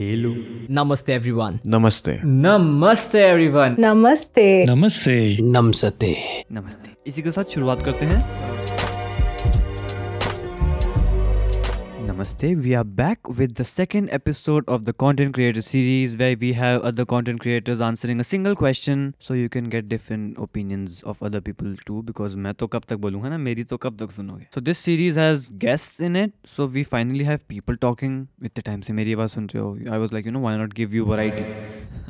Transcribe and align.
Hello. 0.00 0.34
नमस्ते 0.70 1.12
everyone 1.14 1.58
नमस्ते। 1.66 2.20
नमस्ते 2.24 3.18
एवरीवन 3.18 3.76
नमस्ते। 3.78 4.64
नमस्ते। 4.64 5.38
नमस्ते। 5.42 6.16
नमस्ते। 6.52 6.90
इसी 7.06 7.22
के 7.22 7.30
साथ 7.30 7.44
शुरुआत 7.44 7.84
करते 7.84 8.06
हैं। 8.06 8.45
Namaste. 12.16 12.62
We 12.64 12.74
are 12.74 12.82
back 12.82 13.28
with 13.28 13.56
the 13.56 13.64
second 13.64 14.08
episode 14.10 14.64
of 14.68 14.86
the 14.86 14.94
content 14.94 15.34
creator 15.34 15.60
series 15.60 16.16
where 16.16 16.34
we 16.34 16.54
have 16.54 16.80
other 16.80 17.04
content 17.04 17.40
creators 17.40 17.78
answering 17.78 18.20
a 18.20 18.24
single 18.24 18.56
question 18.56 19.14
so 19.18 19.34
you 19.34 19.50
can 19.50 19.68
get 19.68 19.90
different 19.90 20.38
opinions 20.38 21.02
of 21.02 21.22
other 21.22 21.42
people 21.42 21.74
too 21.84 22.02
because 22.04 22.36
मैं 22.46 22.54
तो 22.54 22.66
कब 22.74 22.84
तक 22.88 22.96
बोलूँगा 23.04 23.28
ना 23.28 23.38
मेरी 23.38 23.64
तो 23.72 23.76
कब 23.84 23.98
तक 24.02 24.10
सुनोगे 24.16 24.46
So 24.54 24.62
this 24.68 24.78
series 24.78 25.16
has 25.16 25.50
guests 25.66 26.00
in 26.00 26.16
it 26.16 26.32
so 26.54 26.64
we 26.78 26.84
finally 26.94 27.28
have 27.30 27.46
people 27.54 27.80
talking 27.86 28.16
इतने 28.44 28.62
टाइम 28.70 28.80
से 28.88 28.92
मेरी 29.00 29.14
आवाज़ 29.14 29.34
सुन 29.34 29.48
रहे 29.54 29.62
हो 29.62 29.96
I 29.96 30.02
was 30.04 30.16
like 30.18 30.30
you 30.30 30.36
know 30.36 30.44
why 30.46 30.56
not 30.62 30.74
give 30.82 30.98
you 30.98 31.06
variety 31.12 31.46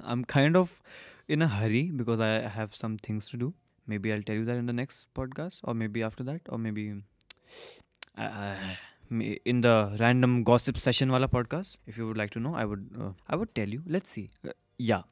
I'm 0.05 0.25
kind 0.37 0.63
of 0.65 0.81
in 1.29 1.43
a 1.43 1.49
hurry 1.57 1.85
because 2.03 2.21
I 2.21 2.33
have 2.61 2.79
some 2.85 2.99
things 3.09 3.33
to 3.35 3.43
do 3.47 3.53
maybe 3.95 4.13
I'll 4.13 4.29
tell 4.31 4.45
you 4.45 4.51
that 4.53 4.65
in 4.65 4.75
the 4.75 4.79
next 4.85 5.09
podcast 5.23 5.65
or 5.65 5.75
maybe 5.85 6.11
after 6.11 6.29
that 6.31 6.43
or 6.49 6.59
maybe 6.69 6.91
uh, 8.17 8.55
in 9.11 9.61
the 9.61 9.97
random 10.01 10.43
gossip 10.45 10.79
session 10.79 11.11
wala 11.11 11.29
podcast 11.29 11.77
if 11.87 11.97
you 11.99 12.07
would 12.07 12.17
like 12.17 12.31
to 12.31 12.41
know 12.41 12.55
i 12.55 12.65
would 12.65 12.89
uh, 13.01 13.11
i 13.29 13.37
would 13.37 13.55
tell 13.55 13.69
you. 13.69 13.83
Let's 13.87 14.11
see. 14.11 14.29
Uh, 14.47 14.51
yeah. 14.79 15.03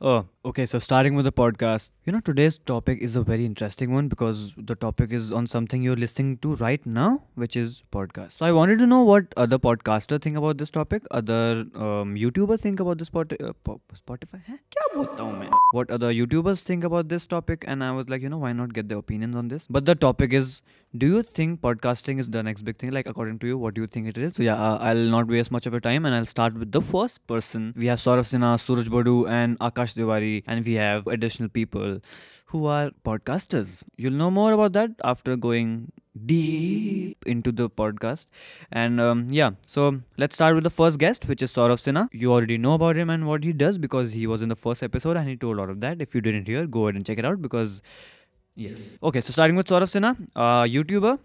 Oh, 0.00 0.26
okay 0.44 0.66
so 0.66 0.78
starting 0.78 1.14
with 1.14 1.24
the 1.24 1.32
podcast. 1.32 1.90
You 2.04 2.12
know 2.12 2.20
today's 2.20 2.58
topic 2.58 2.98
is 3.00 3.14
a 3.16 3.22
very 3.22 3.44
interesting 3.46 3.92
one 3.94 4.08
because 4.08 4.52
the 4.56 4.74
topic 4.74 5.12
is 5.12 5.32
on 5.32 5.46
something 5.46 5.82
you're 5.82 5.96
listening 5.96 6.38
to 6.38 6.54
right 6.56 6.84
now 6.84 7.22
which 7.34 7.56
is 7.56 7.82
podcast. 7.92 8.32
So 8.32 8.46
i 8.46 8.52
wanted 8.52 8.80
to 8.80 8.86
know 8.86 9.02
what 9.04 9.32
other 9.36 9.58
podcaster 9.58 10.20
think 10.20 10.36
about 10.36 10.58
this 10.58 10.70
topic 10.70 11.06
other 11.10 11.64
um, 11.74 12.16
youtuber 12.16 12.58
think 12.58 12.80
about 12.80 12.98
this 12.98 13.10
pod- 13.10 13.36
uh, 13.40 13.52
spotify? 13.94 14.42
Kya 14.48 14.88
bolta 14.96 15.38
main? 15.38 15.50
what 15.72 15.90
other 15.90 16.12
youtubers 16.12 16.60
think 16.60 16.84
about 16.84 17.08
this 17.08 17.26
topic? 17.26 17.64
And 17.68 17.84
i 17.84 17.92
was 17.92 18.08
like 18.08 18.22
you 18.22 18.28
know 18.28 18.38
why 18.38 18.52
not 18.52 18.72
get 18.72 18.88
their 18.88 18.98
opinions 18.98 19.36
on 19.36 19.48
this? 19.48 19.66
But 19.70 19.84
the 19.84 19.94
topic 19.94 20.32
is 20.32 20.62
do 20.96 21.06
you 21.06 21.22
think 21.22 21.60
podcasting 21.60 22.18
is 22.18 22.30
the 22.30 22.42
next 22.42 22.62
big 22.62 22.76
thing? 22.76 22.90
Like 22.90 23.06
according 23.06 23.38
to 23.40 23.46
you 23.46 23.56
what 23.56 23.74
do 23.74 23.80
you 23.80 23.86
think 23.86 24.08
it 24.08 24.18
is? 24.18 24.34
So 24.34 24.42
yeah 24.42 24.54
uh, 24.54 24.78
i'll 24.78 24.96
not 24.96 25.28
waste 25.28 25.52
much 25.52 25.66
of 25.66 25.72
your 25.72 25.80
time 25.80 26.04
and 26.04 26.14
i'll 26.14 26.26
start 26.26 26.54
with 26.54 26.72
the 26.72 26.80
first 26.82 27.24
person. 27.28 27.72
We 27.76 27.86
have 27.86 28.00
saurav 28.00 28.26
sinha 28.30 28.58
suraj 28.58 28.88
bodu 28.88 29.28
and 29.28 29.58
akash 29.60 29.94
Tiwari, 29.94 30.42
and 30.48 30.64
we 30.64 30.74
have 30.74 31.06
additional 31.06 31.48
people 31.48 32.00
who 32.46 32.66
are 32.66 32.90
podcasters. 33.04 33.84
You'll 33.96 34.20
know 34.24 34.30
more 34.32 34.52
about 34.52 34.72
that 34.72 34.90
after 35.04 35.36
going 35.36 35.92
deep 36.26 37.24
into 37.24 37.52
the 37.52 37.70
podcast. 37.70 38.26
And 38.72 39.00
um, 39.00 39.28
yeah 39.30 39.50
so 39.64 40.00
let's 40.18 40.34
start 40.34 40.56
with 40.56 40.64
the 40.64 40.70
first 40.70 40.98
guest 40.98 41.28
which 41.28 41.40
is 41.40 41.52
saurav 41.52 41.84
sinha. 41.86 42.08
You 42.10 42.32
already 42.32 42.58
know 42.58 42.74
about 42.74 42.96
him 42.96 43.10
and 43.10 43.28
what 43.28 43.44
he 43.44 43.52
does 43.52 43.78
because 43.78 44.10
he 44.10 44.26
was 44.26 44.42
in 44.42 44.48
the 44.48 44.56
first 44.56 44.82
episode 44.82 45.16
and 45.16 45.28
he 45.28 45.36
told 45.36 45.56
a 45.56 45.60
lot 45.60 45.70
of 45.70 45.80
that. 45.82 46.02
If 46.02 46.16
you 46.16 46.20
didn't 46.20 46.48
hear 46.48 46.66
go 46.66 46.86
ahead 46.86 46.96
and 46.96 47.06
check 47.06 47.18
it 47.18 47.24
out 47.24 47.40
because 47.40 47.80
Yes. 48.60 48.98
Okay, 49.02 49.22
so 49.22 49.32
starting 49.32 49.56
with 49.56 49.68
Saurav 49.68 49.90
Sinha, 49.90 50.10
uh, 50.36 50.64
YouTuber, 50.64 51.18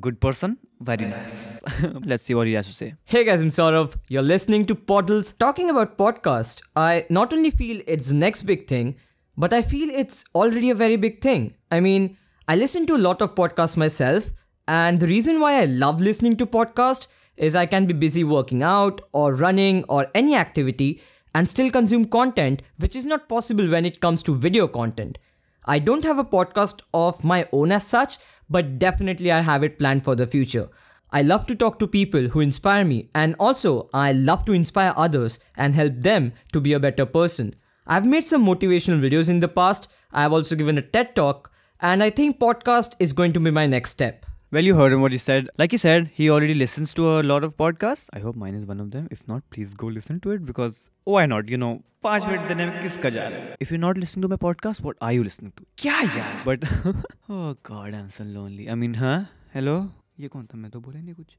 good 0.00 0.20
person, 0.20 0.56
very 0.80 1.06
nice. 1.06 1.60
Let's 2.04 2.24
see 2.24 2.34
what 2.34 2.48
he 2.48 2.54
has 2.54 2.66
to 2.66 2.72
say. 2.72 2.94
Hey 3.04 3.24
guys, 3.24 3.40
I'm 3.40 3.50
Saurav. 3.50 3.96
You're 4.08 4.24
listening 4.30 4.64
to 4.66 4.74
Poddles. 4.74 5.32
Talking 5.38 5.70
about 5.70 5.96
podcast, 5.96 6.60
I 6.74 7.06
not 7.08 7.32
only 7.32 7.52
feel 7.52 7.80
it's 7.86 8.08
the 8.08 8.16
next 8.16 8.42
big 8.42 8.66
thing, 8.66 8.96
but 9.36 9.52
I 9.52 9.62
feel 9.62 9.90
it's 9.90 10.24
already 10.34 10.70
a 10.70 10.74
very 10.74 10.96
big 10.96 11.20
thing. 11.20 11.54
I 11.70 11.78
mean, 11.78 12.16
I 12.48 12.56
listen 12.56 12.84
to 12.86 12.96
a 12.96 13.04
lot 13.06 13.22
of 13.22 13.36
podcasts 13.36 13.76
myself, 13.76 14.30
and 14.66 14.98
the 14.98 15.06
reason 15.06 15.38
why 15.38 15.54
I 15.62 15.66
love 15.66 16.00
listening 16.00 16.36
to 16.38 16.46
podcast 16.46 17.06
is 17.36 17.54
I 17.54 17.66
can 17.66 17.86
be 17.86 17.94
busy 17.94 18.24
working 18.24 18.64
out 18.64 19.00
or 19.12 19.34
running 19.34 19.84
or 19.84 20.08
any 20.16 20.34
activity 20.34 21.00
and 21.32 21.48
still 21.48 21.70
consume 21.70 22.06
content, 22.06 22.62
which 22.78 22.96
is 22.96 23.06
not 23.06 23.28
possible 23.28 23.68
when 23.68 23.86
it 23.86 24.00
comes 24.00 24.24
to 24.24 24.34
video 24.34 24.66
content. 24.66 25.20
I 25.64 25.78
don't 25.78 26.04
have 26.04 26.18
a 26.18 26.24
podcast 26.24 26.80
of 26.92 27.24
my 27.24 27.46
own 27.52 27.70
as 27.70 27.86
such, 27.86 28.18
but 28.50 28.78
definitely 28.78 29.30
I 29.30 29.40
have 29.40 29.62
it 29.62 29.78
planned 29.78 30.02
for 30.02 30.16
the 30.16 30.26
future. 30.26 30.68
I 31.12 31.22
love 31.22 31.46
to 31.46 31.54
talk 31.54 31.78
to 31.78 31.86
people 31.86 32.22
who 32.22 32.40
inspire 32.40 32.84
me, 32.84 33.10
and 33.14 33.36
also 33.38 33.88
I 33.94 34.12
love 34.12 34.44
to 34.46 34.52
inspire 34.52 34.94
others 34.96 35.38
and 35.56 35.74
help 35.74 35.94
them 35.96 36.32
to 36.52 36.60
be 36.60 36.72
a 36.72 36.80
better 36.80 37.06
person. 37.06 37.54
I've 37.86 38.06
made 38.06 38.24
some 38.24 38.46
motivational 38.46 39.00
videos 39.00 39.28
in 39.30 39.40
the 39.40 39.48
past, 39.48 39.88
I've 40.12 40.32
also 40.32 40.56
given 40.56 40.78
a 40.78 40.82
TED 40.82 41.14
talk, 41.14 41.52
and 41.80 42.02
I 42.02 42.10
think 42.10 42.38
podcast 42.38 42.96
is 42.98 43.12
going 43.12 43.32
to 43.34 43.40
be 43.40 43.50
my 43.50 43.66
next 43.66 43.90
step. 43.90 44.24
Well, 44.51 44.63
you 44.63 44.75
heard 44.75 44.93
him 44.93 45.01
what 45.01 45.11
he 45.11 45.17
said. 45.17 45.49
Like 45.57 45.71
he 45.71 45.77
said, 45.77 46.09
he 46.13 46.29
already 46.29 46.53
listens 46.53 46.93
to 46.93 47.07
a 47.19 47.21
lot 47.21 47.43
of 47.43 47.57
podcasts. 47.57 48.07
I 48.13 48.19
hope 48.19 48.37
mine 48.43 48.55
is 48.55 48.65
one 48.65 48.79
of 48.79 48.91
them. 48.91 49.07
If 49.11 49.27
not, 49.27 49.43
please 49.55 49.73
go 49.73 49.87
listen 49.87 50.21
to 50.21 50.31
it 50.31 50.45
because 50.45 50.77
why 51.03 51.25
not? 51.25 51.49
You 51.49 51.57
know, 51.63 51.71
पाँच 52.03 52.25
minute 52.27 52.47
देने 52.47 52.65
में 52.65 52.79
किसका 52.81 53.09
जा 53.09 53.27
रहा 53.27 53.39
है? 53.39 53.57
If 53.65 53.71
you're 53.71 53.83
not 53.83 53.97
listening 54.03 54.25
to 54.25 54.29
my 54.33 54.37
podcast, 54.43 54.83
what 54.87 54.95
are 55.01 55.11
you 55.17 55.25
listening 55.27 55.51
to? 55.57 55.65
क्या 55.83 55.99
यार? 56.17 56.43
But 56.45 56.63
oh 57.29 57.55
god, 57.71 57.93
I'm 57.93 58.09
so 58.09 58.23
lonely. 58.23 58.69
I 58.69 58.75
mean, 58.75 58.93
huh? 59.03 59.19
Hello? 59.53 59.75
ये 60.19 60.27
कौन 60.27 60.45
था? 60.45 60.57
मैं 60.57 60.71
तो 60.71 60.79
बोला 60.79 60.99
ही 60.99 61.05
नहीं 61.05 61.15
कुछ. 61.15 61.35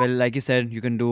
Well, 0.00 0.10
like 0.24 0.34
you 0.34 0.42
said, 0.48 0.70
you 0.70 0.82
can 0.82 0.98
do 0.98 1.10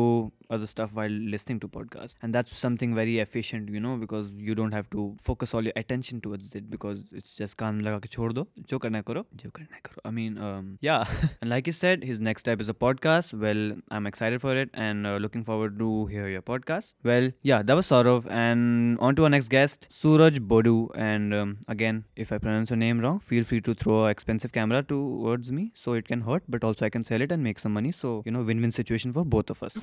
other 0.57 0.67
stuff 0.67 0.93
while 0.93 1.09
listening 1.35 1.59
to 1.59 1.67
podcasts. 1.67 2.15
And 2.21 2.33
that's 2.33 2.55
something 2.55 2.95
very 2.95 3.19
efficient 3.19 3.69
you 3.69 3.79
know 3.79 3.95
because 3.97 4.31
you 4.49 4.55
don't 4.55 4.71
have 4.71 4.89
to 4.91 5.15
focus 5.21 5.53
all 5.53 5.63
your 5.63 5.73
attention 5.75 6.21
towards 6.21 6.53
it 6.55 6.69
because 6.69 7.05
it's 7.21 7.35
just 7.41 7.57
kaan 7.61 7.81
laga 7.87 8.01
ke 8.05 8.11
chhod 8.15 8.35
do. 8.39 8.45
Jo 8.71 8.79
karna 8.85 9.03
karo. 9.09 9.25
Jo 9.43 9.51
karna 9.59 9.81
karo. 9.87 10.03
I 10.05 10.11
mean 10.19 10.37
um, 10.49 10.69
yeah. 10.89 11.05
And 11.41 11.49
like 11.55 11.67
you 11.71 11.73
said 11.79 12.03
his 12.11 12.19
next 12.29 12.45
step 12.47 12.61
is 12.65 12.69
a 12.75 12.77
podcast. 12.85 13.33
Well 13.45 13.63
i'm 13.97 14.07
excited 14.11 14.41
for 14.45 14.55
it 14.63 14.69
and 14.87 15.07
uh, 15.11 15.15
looking 15.27 15.43
forward 15.49 15.77
to 15.83 15.89
hear 16.13 16.27
your 16.35 16.43
podcast. 16.51 16.95
Well 17.11 17.31
yeah 17.51 17.63
that 17.71 17.81
was 17.81 17.87
Saurav. 17.93 18.29
And 18.43 18.99
on 19.09 19.15
to 19.21 19.27
our 19.29 19.33
next 19.37 19.53
guest 19.57 19.87
Suraj 20.01 20.39
Bodu. 20.53 20.75
And 21.09 21.33
um, 21.41 21.57
again 21.77 22.03
if 22.15 22.31
I 22.37 22.41
pronounce 22.47 22.69
your 22.75 22.81
name 22.85 22.99
wrong 23.05 23.19
feel 23.31 23.43
free 23.51 23.61
to 23.69 23.73
throw 23.83 23.99
an 24.05 24.11
expensive 24.17 24.51
camera 24.59 24.83
towards 24.93 25.51
me 25.59 25.71
so 25.73 25.93
it 25.93 26.07
can 26.13 26.21
hurt 26.29 26.43
but 26.47 26.63
also 26.63 26.85
I 26.85 26.89
can 26.97 27.03
sell 27.03 27.21
it 27.21 27.31
and 27.31 27.43
make 27.43 27.59
some 27.59 27.73
money. 27.73 27.91
So 27.91 28.15
you 28.25 28.31
know 28.31 28.43
win-win 28.51 28.71
situation 28.71 29.13
for 29.13 29.25
both 29.25 29.49
of 29.49 29.63
us. 29.63 29.77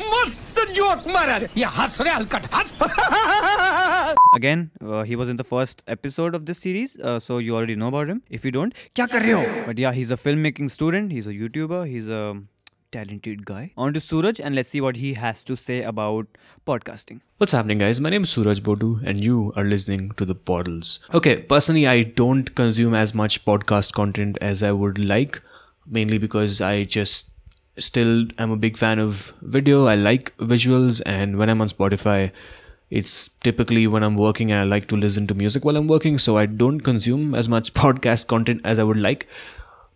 Again, 4.36 4.70
uh, 4.84 5.02
he 5.02 5.16
was 5.16 5.28
in 5.28 5.36
the 5.36 5.44
first 5.44 5.82
episode 5.86 6.34
of 6.34 6.46
this 6.46 6.58
series, 6.58 6.96
uh, 6.98 7.18
so 7.18 7.38
you 7.38 7.56
already 7.56 7.76
know 7.76 7.88
about 7.88 8.08
him. 8.08 8.22
If 8.28 8.44
you 8.44 8.50
don't, 8.50 8.74
kya 8.94 9.10
kar 9.10 9.20
rahe 9.20 9.34
ho? 9.34 9.64
But 9.66 9.78
yeah, 9.78 9.92
he's 9.92 10.10
a 10.10 10.16
filmmaking 10.16 10.70
student. 10.70 11.12
He's 11.12 11.26
a 11.26 11.32
YouTuber. 11.32 11.88
He's 11.88 12.08
a 12.08 12.42
talented 12.92 13.46
guy. 13.46 13.72
On 13.76 13.92
to 13.94 14.00
Suraj, 14.00 14.40
and 14.40 14.54
let's 14.54 14.68
see 14.68 14.80
what 14.80 14.96
he 14.96 15.14
has 15.14 15.42
to 15.44 15.56
say 15.56 15.82
about 15.82 16.26
podcasting. 16.66 17.20
What's 17.38 17.52
happening, 17.52 17.78
guys? 17.78 18.00
My 18.00 18.10
name 18.10 18.24
is 18.24 18.30
Suraj 18.30 18.60
Bodu, 18.60 19.02
and 19.04 19.24
you 19.24 19.52
are 19.56 19.64
listening 19.64 20.10
to 20.12 20.24
the 20.24 20.34
Poddles. 20.34 20.98
Okay, 21.14 21.36
personally, 21.40 21.86
I 21.86 22.02
don't 22.02 22.54
consume 22.54 22.94
as 22.94 23.14
much 23.14 23.44
podcast 23.44 23.92
content 23.92 24.38
as 24.40 24.62
I 24.62 24.72
would 24.72 24.98
like, 24.98 25.42
mainly 25.86 26.18
because 26.18 26.60
I 26.60 26.84
just 26.84 27.30
still 27.78 28.26
i'm 28.38 28.50
a 28.50 28.56
big 28.56 28.76
fan 28.76 28.98
of 28.98 29.32
video. 29.42 29.86
I 29.86 29.94
like 29.94 30.36
visuals, 30.38 31.00
and 31.06 31.38
when 31.38 31.48
I'm 31.48 31.60
on 31.60 31.68
Spotify, 31.68 32.32
it's 32.90 33.28
typically 33.40 33.86
when 33.86 34.02
I'm 34.02 34.16
working 34.16 34.50
and 34.50 34.60
I 34.60 34.64
like 34.64 34.88
to 34.88 34.96
listen 34.96 35.26
to 35.28 35.34
music 35.34 35.64
while 35.64 35.76
I'm 35.76 35.86
working, 35.86 36.18
so 36.18 36.36
I 36.36 36.46
don't 36.46 36.80
consume 36.80 37.34
as 37.34 37.48
much 37.48 37.72
podcast 37.82 38.26
content 38.26 38.60
as 38.64 38.78
I 38.78 38.84
would 38.84 38.96
like. 38.98 39.26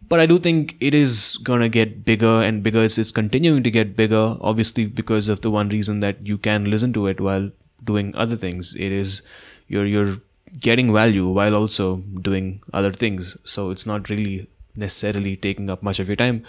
But 0.06 0.20
I 0.20 0.26
do 0.26 0.38
think 0.38 0.76
it 0.80 0.94
is 0.94 1.38
gonna 1.42 1.68
get 1.68 2.04
bigger 2.04 2.42
and 2.42 2.62
bigger. 2.62 2.82
It's, 2.82 2.98
it's 2.98 3.10
continuing 3.10 3.62
to 3.62 3.70
get 3.70 3.96
bigger, 3.96 4.36
obviously, 4.40 4.86
because 4.86 5.28
of 5.28 5.40
the 5.40 5.50
one 5.50 5.68
reason 5.70 6.00
that 6.00 6.26
you 6.26 6.38
can 6.38 6.70
listen 6.70 6.92
to 6.92 7.06
it 7.06 7.20
while 7.20 7.50
doing 7.82 8.14
other 8.14 8.36
things. 8.36 8.74
It 8.74 8.92
is 8.92 9.22
you're 9.68 9.86
you're 9.86 10.18
getting 10.60 10.92
value 10.92 11.28
while 11.28 11.54
also 11.54 11.96
doing 12.20 12.62
other 12.72 12.92
things. 12.92 13.36
So 13.44 13.70
it's 13.70 13.86
not 13.86 14.08
really 14.08 14.48
necessarily 14.76 15.36
taking 15.36 15.70
up 15.70 15.82
much 15.82 15.98
of 15.98 16.08
your 16.08 16.16
time. 16.16 16.44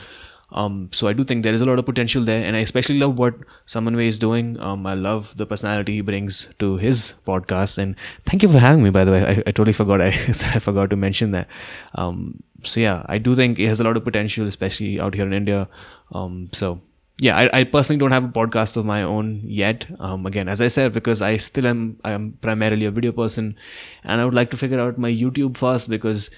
Um, 0.55 0.89
so 0.93 1.07
I 1.07 1.13
do 1.13 1.23
think 1.23 1.43
there 1.43 1.53
is 1.53 1.61
a 1.61 1.65
lot 1.65 1.77
of 1.79 1.85
potential 1.85 2.23
there, 2.23 2.43
and 2.43 2.55
I 2.55 2.59
especially 2.59 2.97
love 2.97 3.19
what 3.19 3.35
Samanvay 3.67 4.07
is 4.07 4.17
doing. 4.17 4.57
Um, 4.59 4.87
I 4.87 4.93
love 4.93 5.35
the 5.35 5.45
personality 5.45 5.95
he 5.95 6.01
brings 6.01 6.47
to 6.59 6.77
his 6.77 7.13
podcast, 7.27 7.77
and 7.77 7.95
thank 8.25 8.41
you 8.41 8.49
for 8.49 8.59
having 8.59 8.81
me. 8.81 8.89
By 8.89 9.03
the 9.03 9.11
way, 9.11 9.25
I, 9.25 9.43
I 9.45 9.51
totally 9.51 9.73
forgot. 9.73 10.01
I, 10.01 10.07
I 10.55 10.59
forgot 10.59 10.89
to 10.91 10.95
mention 10.95 11.31
that. 11.31 11.49
Um, 11.95 12.41
so 12.63 12.79
yeah, 12.79 13.05
I 13.07 13.17
do 13.17 13.35
think 13.35 13.59
it 13.59 13.67
has 13.67 13.79
a 13.79 13.83
lot 13.83 13.97
of 13.97 14.03
potential, 14.05 14.47
especially 14.47 14.99
out 14.99 15.13
here 15.13 15.25
in 15.25 15.33
India. 15.33 15.67
Um, 16.13 16.49
so 16.53 16.81
yeah, 17.19 17.37
I, 17.37 17.59
I 17.59 17.63
personally 17.65 17.97
don't 17.97 18.11
have 18.11 18.23
a 18.23 18.29
podcast 18.29 18.77
of 18.77 18.85
my 18.85 19.03
own 19.03 19.41
yet. 19.43 19.85
Um, 19.99 20.25
again, 20.25 20.47
as 20.47 20.61
I 20.61 20.67
said, 20.69 20.93
because 20.93 21.21
I 21.21 21.37
still 21.37 21.67
am 21.67 21.99
I 22.05 22.11
am 22.11 22.37
primarily 22.41 22.85
a 22.85 22.91
video 22.91 23.11
person, 23.11 23.55
and 24.03 24.21
I 24.21 24.25
would 24.25 24.33
like 24.33 24.51
to 24.51 24.57
figure 24.57 24.79
out 24.79 24.97
my 24.97 25.11
YouTube 25.11 25.57
first 25.57 25.89
because 25.89 26.29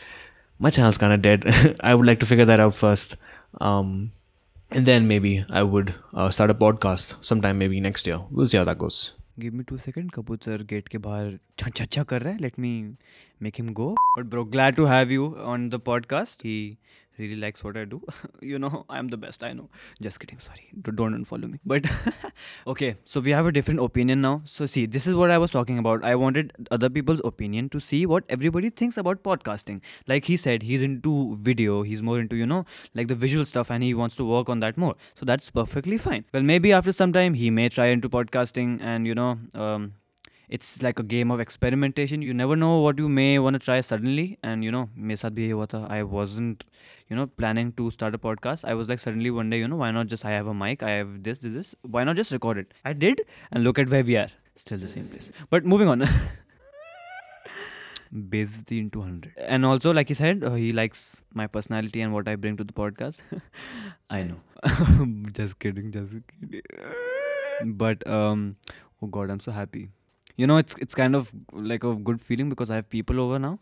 my 0.59 0.69
channel's 0.69 0.97
kind 0.97 1.13
of 1.13 1.21
dead. 1.21 1.77
I 1.83 1.93
would 1.95 2.05
like 2.05 2.19
to 2.21 2.25
figure 2.25 2.45
that 2.45 2.59
out 2.59 2.75
first. 2.75 3.15
Um, 3.61 4.11
and 4.70 4.86
then 4.86 5.06
maybe 5.08 5.44
I 5.50 5.62
would 5.62 5.94
uh, 6.14 6.30
start 6.30 6.50
a 6.50 6.54
podcast 6.54 7.14
sometime 7.20 7.58
maybe 7.58 7.80
next 7.80 8.06
year. 8.06 8.20
We'll 8.30 8.46
see 8.46 8.58
how 8.58 8.64
that 8.64 8.78
goes. 8.78 9.12
Give 9.38 9.54
me 9.54 9.64
two 9.70 9.78
seconds. 9.78 10.10
कबूतर 10.14 10.62
gate 10.62 10.88
के 10.88 10.98
बाहर 10.98 11.38
छा 11.58 11.68
छा 11.68 11.84
छा 11.84 12.02
कर 12.02 12.22
रहा 12.22 12.32
है. 12.32 12.38
Let 12.38 12.58
me 12.58 12.72
make 13.46 13.60
him 13.60 13.72
go. 13.80 13.94
But 14.18 14.30
bro, 14.34 14.44
glad 14.56 14.76
to 14.76 14.86
have 14.86 15.12
you 15.16 15.26
on 15.52 15.68
the 15.74 15.80
podcast. 15.90 16.42
He 16.46 16.78
really 17.17 17.35
likes 17.35 17.63
what 17.63 17.77
I 17.77 17.85
do, 17.85 18.01
you 18.41 18.59
know, 18.59 18.85
I'm 18.89 19.07
the 19.09 19.17
best. 19.17 19.43
I 19.43 19.53
know. 19.53 19.69
Just 20.01 20.19
kidding. 20.19 20.39
Sorry. 20.39 20.69
Don't 20.81 21.13
unfollow 21.17 21.51
me. 21.51 21.59
But 21.65 21.85
okay, 22.67 22.97
so 23.03 23.19
we 23.19 23.31
have 23.31 23.45
a 23.45 23.51
different 23.51 23.79
opinion 23.79 24.21
now. 24.21 24.41
So 24.45 24.65
see, 24.65 24.85
this 24.85 25.07
is 25.07 25.15
what 25.15 25.31
I 25.31 25.37
was 25.37 25.51
talking 25.51 25.77
about. 25.77 26.03
I 26.03 26.15
wanted 26.15 26.53
other 26.71 26.89
people's 26.89 27.21
opinion 27.23 27.69
to 27.69 27.79
see 27.79 28.05
what 28.05 28.23
everybody 28.29 28.69
thinks 28.69 28.97
about 28.97 29.23
podcasting. 29.23 29.81
Like 30.07 30.25
he 30.25 30.37
said, 30.37 30.63
he's 30.63 30.81
into 30.81 31.35
video. 31.37 31.83
He's 31.83 32.01
more 32.01 32.19
into 32.19 32.35
you 32.35 32.45
know 32.45 32.65
like 32.93 33.07
the 33.07 33.15
visual 33.15 33.45
stuff, 33.45 33.69
and 33.69 33.83
he 33.83 33.93
wants 33.93 34.15
to 34.17 34.25
work 34.25 34.49
on 34.49 34.59
that 34.61 34.77
more. 34.77 34.95
So 35.15 35.25
that's 35.25 35.49
perfectly 35.49 35.97
fine. 35.97 36.25
Well, 36.33 36.43
maybe 36.43 36.73
after 36.73 36.91
some 36.91 37.13
time 37.13 37.33
he 37.33 37.49
may 37.49 37.69
try 37.69 37.87
into 37.87 38.09
podcasting, 38.09 38.81
and 38.81 39.07
you 39.07 39.15
know. 39.15 39.39
Um, 39.53 39.93
it's 40.56 40.82
like 40.82 40.98
a 40.98 41.02
game 41.02 41.30
of 41.34 41.40
experimentation 41.40 42.20
you 42.20 42.34
never 42.34 42.56
know 42.62 42.72
what 42.86 42.98
you 42.98 43.08
may 43.18 43.38
want 43.38 43.54
to 43.54 43.58
try 43.66 43.80
suddenly 43.80 44.24
and 44.42 44.66
you 44.66 44.72
know 44.74 44.82
मेरे 44.96 45.16
साथ 45.16 45.30
भी 45.38 45.42
यही 45.42 45.50
हुआ 45.50 45.66
था 45.74 45.80
I 45.96 46.02
wasn't 46.14 46.64
you 47.12 47.16
know 47.18 47.26
planning 47.42 47.70
to 47.78 47.86
start 47.96 48.18
a 48.18 48.20
podcast 48.26 48.66
I 48.72 48.74
was 48.80 48.92
like 48.92 49.02
suddenly 49.04 49.32
one 49.38 49.54
day 49.54 49.60
you 49.62 49.70
know 49.72 49.78
why 49.82 49.90
not 49.98 50.12
just 50.12 50.26
I 50.30 50.34
have 50.36 50.50
a 50.52 50.54
mic 50.62 50.84
I 50.90 50.90
have 50.90 51.14
this 51.28 51.40
this 51.46 51.54
this 51.54 51.74
why 51.96 52.04
not 52.08 52.20
just 52.22 52.36
record 52.36 52.60
it 52.64 52.74
I 52.92 52.92
did 53.06 53.22
and 53.50 53.64
look 53.68 53.82
at 53.84 53.94
where 53.96 54.04
we 54.10 54.18
are 54.24 54.28
still 54.64 54.84
the 54.84 54.92
same 54.94 55.08
place 55.14 55.30
but 55.56 55.72
moving 55.74 55.92
on 55.94 56.06
Basically 58.34 58.78
into 58.78 58.98
100 58.98 59.32
and 59.54 59.64
also 59.64 59.90
like 59.98 60.08
he 60.08 60.14
said 60.16 60.44
uh, 60.44 60.52
he 60.52 60.70
likes 60.78 61.04
my 61.42 61.46
personality 61.46 62.02
and 62.02 62.12
what 62.12 62.28
I 62.28 62.36
bring 62.36 62.58
to 62.58 62.64
the 62.72 62.74
podcast 62.74 63.20
I 64.18 64.22
know 64.24 65.06
just 65.40 65.58
kidding 65.58 65.90
just 65.96 66.12
kidding 66.34 66.60
but 67.84 68.06
um 68.18 68.46
oh 69.02 69.06
god 69.18 69.30
I'm 69.30 69.40
so 69.40 69.56
happy 69.60 69.88
you 70.37 70.47
know 70.47 70.57
it's 70.57 70.75
it's 70.85 70.95
kind 70.95 71.15
of 71.15 71.31
like 71.51 71.83
a 71.83 71.93
good 72.09 72.19
feeling 72.21 72.49
because 72.53 72.69
i 72.69 72.75
have 72.79 72.89
people 72.89 73.19
over 73.19 73.39
now 73.39 73.59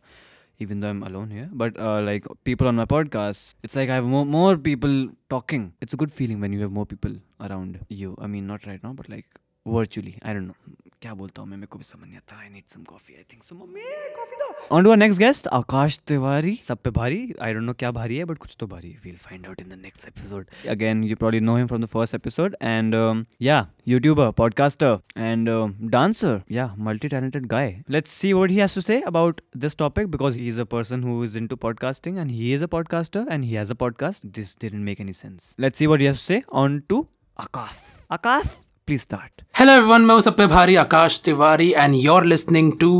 even 0.63 0.79
though 0.79 0.89
i'm 0.89 1.03
alone 1.03 1.31
here. 1.31 1.49
But 1.51 1.77
uh, 1.77 2.01
like 2.01 2.25
people 2.45 2.67
on 2.67 2.75
my 2.75 2.85
podcast 2.85 3.55
it's 3.63 3.75
like 3.75 3.89
i 3.89 3.95
have 3.95 4.05
more, 4.05 4.25
more 4.25 4.57
people 4.57 5.09
talking. 5.29 5.73
It's 5.81 5.93
a 5.93 5.97
good 5.97 6.13
feeling 6.13 6.39
when 6.39 6.53
you 6.53 6.61
have 6.61 6.71
more 6.71 6.85
people 6.85 7.15
around 7.41 7.79
you. 7.89 8.15
I 8.19 8.27
mean 8.27 8.47
not 8.47 8.65
right 8.65 8.81
now 8.81 8.93
but 8.93 9.09
like 9.09 9.25
virtually 9.67 10.15
I 10.25 10.33
don't 10.33 10.47
know 10.47 10.73
क्या 11.01 11.13
बोलता 11.13 11.41
हूँ 11.41 11.49
मैं? 11.49 11.57
मेरे 11.57 11.67
को 11.67 11.77
भी 11.77 11.83
समझ 11.83 12.07
नहीं 12.07 12.17
आता। 12.17 12.37
I 12.41 12.49
need 12.49 12.63
some 12.73 12.83
coffee 12.83 13.15
I 13.15 13.23
think 13.31 13.43
so 13.43 13.55
mummy 13.55 13.81
coffee 14.15 14.37
दो। 14.37 14.45
On 14.75 14.83
to 14.83 14.89
our 14.89 14.97
next 14.97 15.19
guest 15.19 15.47
Akash 15.47 15.97
Tiwari. 16.07 16.53
सब 16.61 16.77
पे 16.83 16.89
भारी? 16.89 17.33
आई 17.41 17.53
डोंट 17.53 17.63
नो 17.63 17.73
क्या 17.73 17.91
भारी 17.91 18.17
है 18.17 18.25
बट 18.25 18.37
कुछ 18.37 18.55
तो 18.59 18.67
भारी। 18.67 18.89
We 18.89 19.09
will 19.09 19.17
find 19.17 19.45
out 19.47 19.61
in 19.61 19.69
the 19.69 19.79
next 19.81 20.07
episode 20.07 20.47
again 20.69 21.03
you 21.03 21.15
probably 21.15 21.39
know 21.39 21.57
him 21.57 21.67
from 21.67 21.83
the 21.83 21.85
first 21.85 22.15
episode 22.15 22.55
and 22.61 23.25
yeah 23.41 23.67
YouTuber 23.87 24.31
podcaster 24.37 24.97
and 25.17 25.49
dancer 25.91 26.41
yeah 26.51 26.73
multi 26.79 27.07
talented 27.07 27.45
guy 27.47 27.75
let's 27.89 28.11
see 28.11 28.33
what 28.33 28.49
he 28.49 28.57
has 28.57 28.75
to 28.75 28.81
say 28.81 29.01
about 29.03 29.41
this 29.57 29.77
topic 29.77 30.07
because 30.11 30.39
he 30.39 30.47
is 30.47 30.61
a 30.61 30.63
person 30.75 31.03
who 31.03 31.23
is 31.23 31.37
into 31.37 31.55
podcasting 31.57 32.17
and 32.17 32.31
he 32.31 32.53
is 32.53 32.63
a 32.63 32.67
podcaster 32.67 33.27
and 33.31 33.43
he 33.43 33.51
has 33.51 33.71
a 33.71 33.75
podcast 33.75 34.25
this 34.35 34.57
didn't 34.61 34.85
make 34.85 35.01
any 35.01 35.13
sense 35.13 35.55
let's 35.59 35.77
see 35.77 35.87
what 35.87 35.99
he 35.99 36.05
has 36.05 36.17
to 36.17 36.23
say 36.23 36.41
on 36.53 36.79
to 36.89 37.05
Akash 37.39 37.83
Akash 38.11 38.57
please 38.86 39.02
start 39.02 39.42
Hello 39.60 39.72
everyone, 39.78 40.06
मैं 40.06 40.14
हूं 40.14 40.20
सब 40.20 40.36
पे 40.36 40.46
भारी 40.46 40.76
आकाश 40.76 41.20
Tiwari 41.24 41.72
and 41.84 42.02
you're 42.04 42.24
listening 42.34 42.70
to 42.84 42.90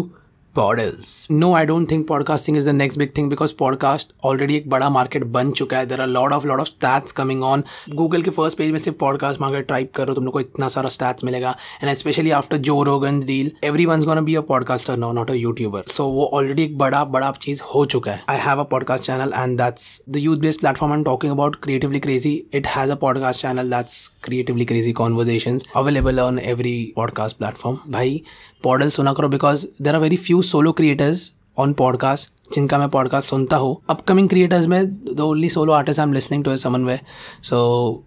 Podles 0.55 1.27
no 1.31 1.53
I 1.55 1.65
don't 1.65 1.89
think 1.91 2.07
podcasting 2.07 2.57
is 2.57 2.69
the 2.69 2.73
next 2.73 2.99
big 2.99 3.09
thing 3.17 3.29
because 3.29 3.53
podcast 3.59 4.13
already 4.23 4.55
एक 4.55 4.69
बड़ा 4.69 4.89
market 4.89 5.23
बन 5.23 5.51
चुका 5.51 5.77
है। 5.77 5.85
There 5.85 6.01
are 6.01 6.07
lot 6.07 6.33
of 6.33 6.47
lot 6.47 6.59
of 6.59 6.67
stats 6.67 7.11
coming 7.11 7.43
on 7.43 7.63
Google 7.95 8.21
के 8.21 8.31
फ़र्स्ट 8.31 8.57
पेज 8.57 8.71
में 8.71 8.79
सिर्फ़ 8.79 8.97
podcast 8.97 9.41
market 9.41 9.67
tribe 9.67 9.91
करो 9.95 10.13
तुम 10.13 10.25
लोग 10.25 10.33
को 10.33 10.39
इतना 10.39 10.67
सारा 10.67 10.89
स्टैट्स 10.89 11.23
मिलेगा। 11.23 11.55
And 11.83 11.93
specially 11.97 12.31
after 12.31 12.57
Joe 12.57 12.81
Rogan 12.83 13.19
deal 13.19 13.51
everyone 13.85 14.03
gonna 14.03 14.23
be 14.25 14.35
a 14.35 14.41
podcaster 14.41 14.97
no 14.97 15.11
not 15.11 15.31
a 15.31 15.33
YouTuber 15.33 15.83
so 15.87 16.05
वो 16.05 16.25
ऑलरेडी 16.33 16.63
एक 16.63 16.77
बड़ा 16.77 17.03
बड़ा 17.05 17.31
चीज़ 17.41 17.61
हो 17.75 17.85
चुका 17.85 18.11
है। 18.11 18.23
I 18.29 18.37
have 18.37 18.59
a 18.59 18.63
podcast 18.63 19.03
channel 19.03 19.33
and 19.35 19.57
that's 19.57 20.01
the 20.09 20.17
youth 20.17 20.37
based 20.37 20.59
platform 20.59 20.93
and 20.93 21.05
talking 21.05 21.31
about 21.31 21.55
creatively 21.55 21.99
crazy 21.99 22.33
it 22.53 22.67
has 22.67 22.91
a 22.91 22.95
podcast 22.95 23.41
channel 23.41 23.69
that's 23.69 24.07
creatively 24.23 24.65
crazy 24.65 24.91
conversation 24.91 25.59
available 25.75 26.19
on 26.19 26.39
every 26.39 26.93
podcast 26.95 27.37
platform 27.37 27.77
भाई 27.89 28.21
पॉडल 28.65 28.89
सुना 28.89 29.13
करो 29.13 29.27
because 29.29 29.65
there 29.81 29.95
are 29.95 30.01
very 30.01 30.17
few 30.17 30.41
solo 30.41 30.71
creators 30.71 31.31
on 31.57 31.73
podcast 31.73 32.53
जिनका 32.53 32.77
मैं 32.77 32.89
podcast 32.89 33.29
सुनता 33.29 33.57
हूँ। 33.57 33.75
Upcoming 33.89 34.29
creators 34.29 34.67
में 34.67 34.85
the 35.15 35.19
only 35.19 35.49
solo 35.49 35.73
artist 35.73 35.99
I 35.99 36.05
am 36.05 36.13
listening 36.13 36.43
to 36.43 36.51
a 36.51 36.57
Samanvay 36.85 36.99
so 37.43 37.57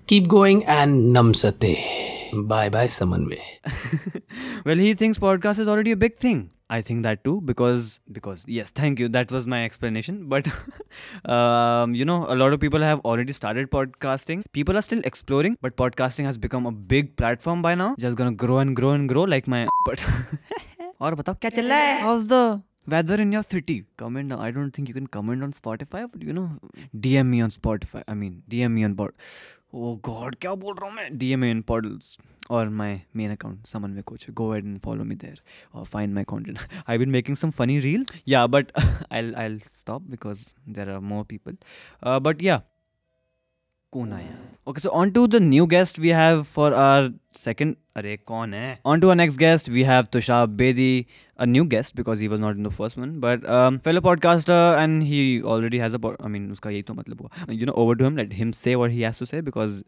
keep 0.08 0.26
going 0.26 0.62
and 0.68 1.16
namaste 1.16 1.76
bye 2.51 2.69
bye 2.69 2.87
समन्वय 2.87 3.39
well 4.67 4.81
he 4.83 4.91
thinks 4.99 5.19
podcast 5.23 5.61
is 5.63 5.69
already 5.71 5.91
a 5.95 5.99
big 6.03 6.15
thing 6.23 6.41
i 6.75 6.79
think 6.89 7.03
that 7.05 7.23
too 7.27 7.33
because 7.49 7.87
because 8.17 8.43
yes 8.57 8.71
thank 8.79 9.01
you 9.03 9.09
that 9.15 9.33
was 9.35 9.47
my 9.53 9.59
explanation 9.65 10.19
but 10.33 10.47
um, 11.35 11.93
you 11.99 12.07
know 12.09 12.17
a 12.35 12.37
lot 12.41 12.55
of 12.57 12.61
people 12.65 12.85
have 12.87 13.03
already 13.11 13.35
started 13.39 13.69
podcasting 13.75 14.43
people 14.59 14.81
are 14.81 14.85
still 14.89 15.03
exploring 15.11 15.57
but 15.67 15.75
podcasting 15.83 16.29
has 16.31 16.39
become 16.47 16.65
a 16.65 16.75
big 16.93 17.15
platform 17.23 17.61
by 17.61 17.75
now 17.83 17.89
just 18.05 18.19
gonna 18.21 18.37
grow 18.45 18.59
and 18.65 18.75
grow 18.81 18.91
and 18.91 19.09
grow 19.13 19.25
like 19.35 19.49
my 19.55 19.63
but 19.89 20.05
और 21.01 21.15
बताओ 21.15 21.35
क्या 21.41 21.49
चल 21.55 21.67
रहा 21.69 21.77
है 21.77 22.01
how's 22.03 22.27
the 22.33 22.43
weather 22.93 23.17
in 23.23 23.33
your 23.35 23.43
city 23.53 23.75
comment 24.01 24.33
now 24.33 24.37
i 24.45 24.51
don't 24.57 24.77
think 24.77 24.89
you 24.91 24.95
can 24.99 25.09
comment 25.17 25.45
on 25.47 25.53
spotify 25.57 26.01
but 26.13 26.23
you 26.29 26.33
know 26.37 26.45
dm 27.05 27.29
me 27.33 27.41
on 27.45 27.53
spotify 27.57 28.01
i 28.13 28.15
mean 28.21 28.33
dm 28.53 28.73
me 28.77 28.85
on 28.87 28.95
pod 29.01 29.13
oh 29.72 29.94
god 30.04 30.34
क्या 30.34 30.54
बोल 30.54 30.74
रहा 30.74 30.88
हूँ 30.88 30.96
मैं? 30.96 31.18
D 31.18 31.30
M 31.32 31.44
N 31.44 31.60
पॉडल्स 31.62 32.16
और 32.50 32.68
my 32.68 33.00
main 33.16 33.30
account 33.30 33.66
Samanvay 33.94 34.02
coach 34.02 34.26
go 34.30 34.54
add 34.54 34.64
and 34.64 34.78
follow 34.80 35.04
me 35.04 35.14
there 35.14 35.40
और 35.74 35.84
find 35.84 36.14
my 36.14 36.24
content 36.24 36.58
I 36.88 36.98
been 36.98 37.10
making 37.10 37.36
some 37.36 37.50
funny 37.50 37.78
reel 37.80 38.04
yeah 38.28 38.46
but 38.46 38.72
I 39.12 39.32
I 39.32 39.58
stop 39.58 40.02
because 40.02 40.44
there 40.68 40.90
are 40.90 40.98
more 40.98 41.24
people 41.24 41.56
but 42.18 42.42
yeah 42.42 42.60
कौन 43.92 44.12
आया? 44.12 44.36
Okay 44.68 44.80
so 44.80 44.88
on 44.88 45.10
to 45.10 45.26
the 45.26 45.34
new 45.42 45.66
guest 45.66 45.98
we 45.98 46.08
have 46.10 46.42
for 46.44 46.74
our 46.74 47.10
second 47.38 47.74
अरे 47.96 48.16
कौन 48.26 48.54
है? 48.54 48.78
On 48.86 49.00
to 49.00 49.06
our 49.06 49.16
next 49.16 49.38
guest 49.38 49.68
we 49.68 49.82
have 49.82 50.04
Tushar 50.12 50.46
Bedi 50.46 51.06
a 51.38 51.44
new 51.44 51.64
guest 51.74 51.96
because 51.96 52.20
he 52.22 52.28
was 52.28 52.40
not 52.40 52.56
in 52.56 52.64
the 52.64 52.70
first 52.72 52.98
one 52.98 53.18
but 53.20 53.46
fellow 53.84 54.00
podcaster 54.00 54.76
and 54.80 55.02
he 55.02 55.40
already 55.40 55.78
has 55.78 55.96
I 55.96 56.28
mean 56.28 56.50
उसका 56.52 56.70
यही 56.70 56.82
तो 56.82 56.94
मतलब 56.94 57.20
हुआ। 57.22 57.52
You 57.52 57.66
know 57.66 57.72
over 57.72 57.96
to 57.96 58.04
him 58.04 58.16
let 58.16 58.34
him 58.34 58.50
say 58.50 58.74
और 58.74 58.90
he 58.90 59.00
has 59.00 59.18
to 59.18 59.24
say 59.24 59.42
because 59.42 59.82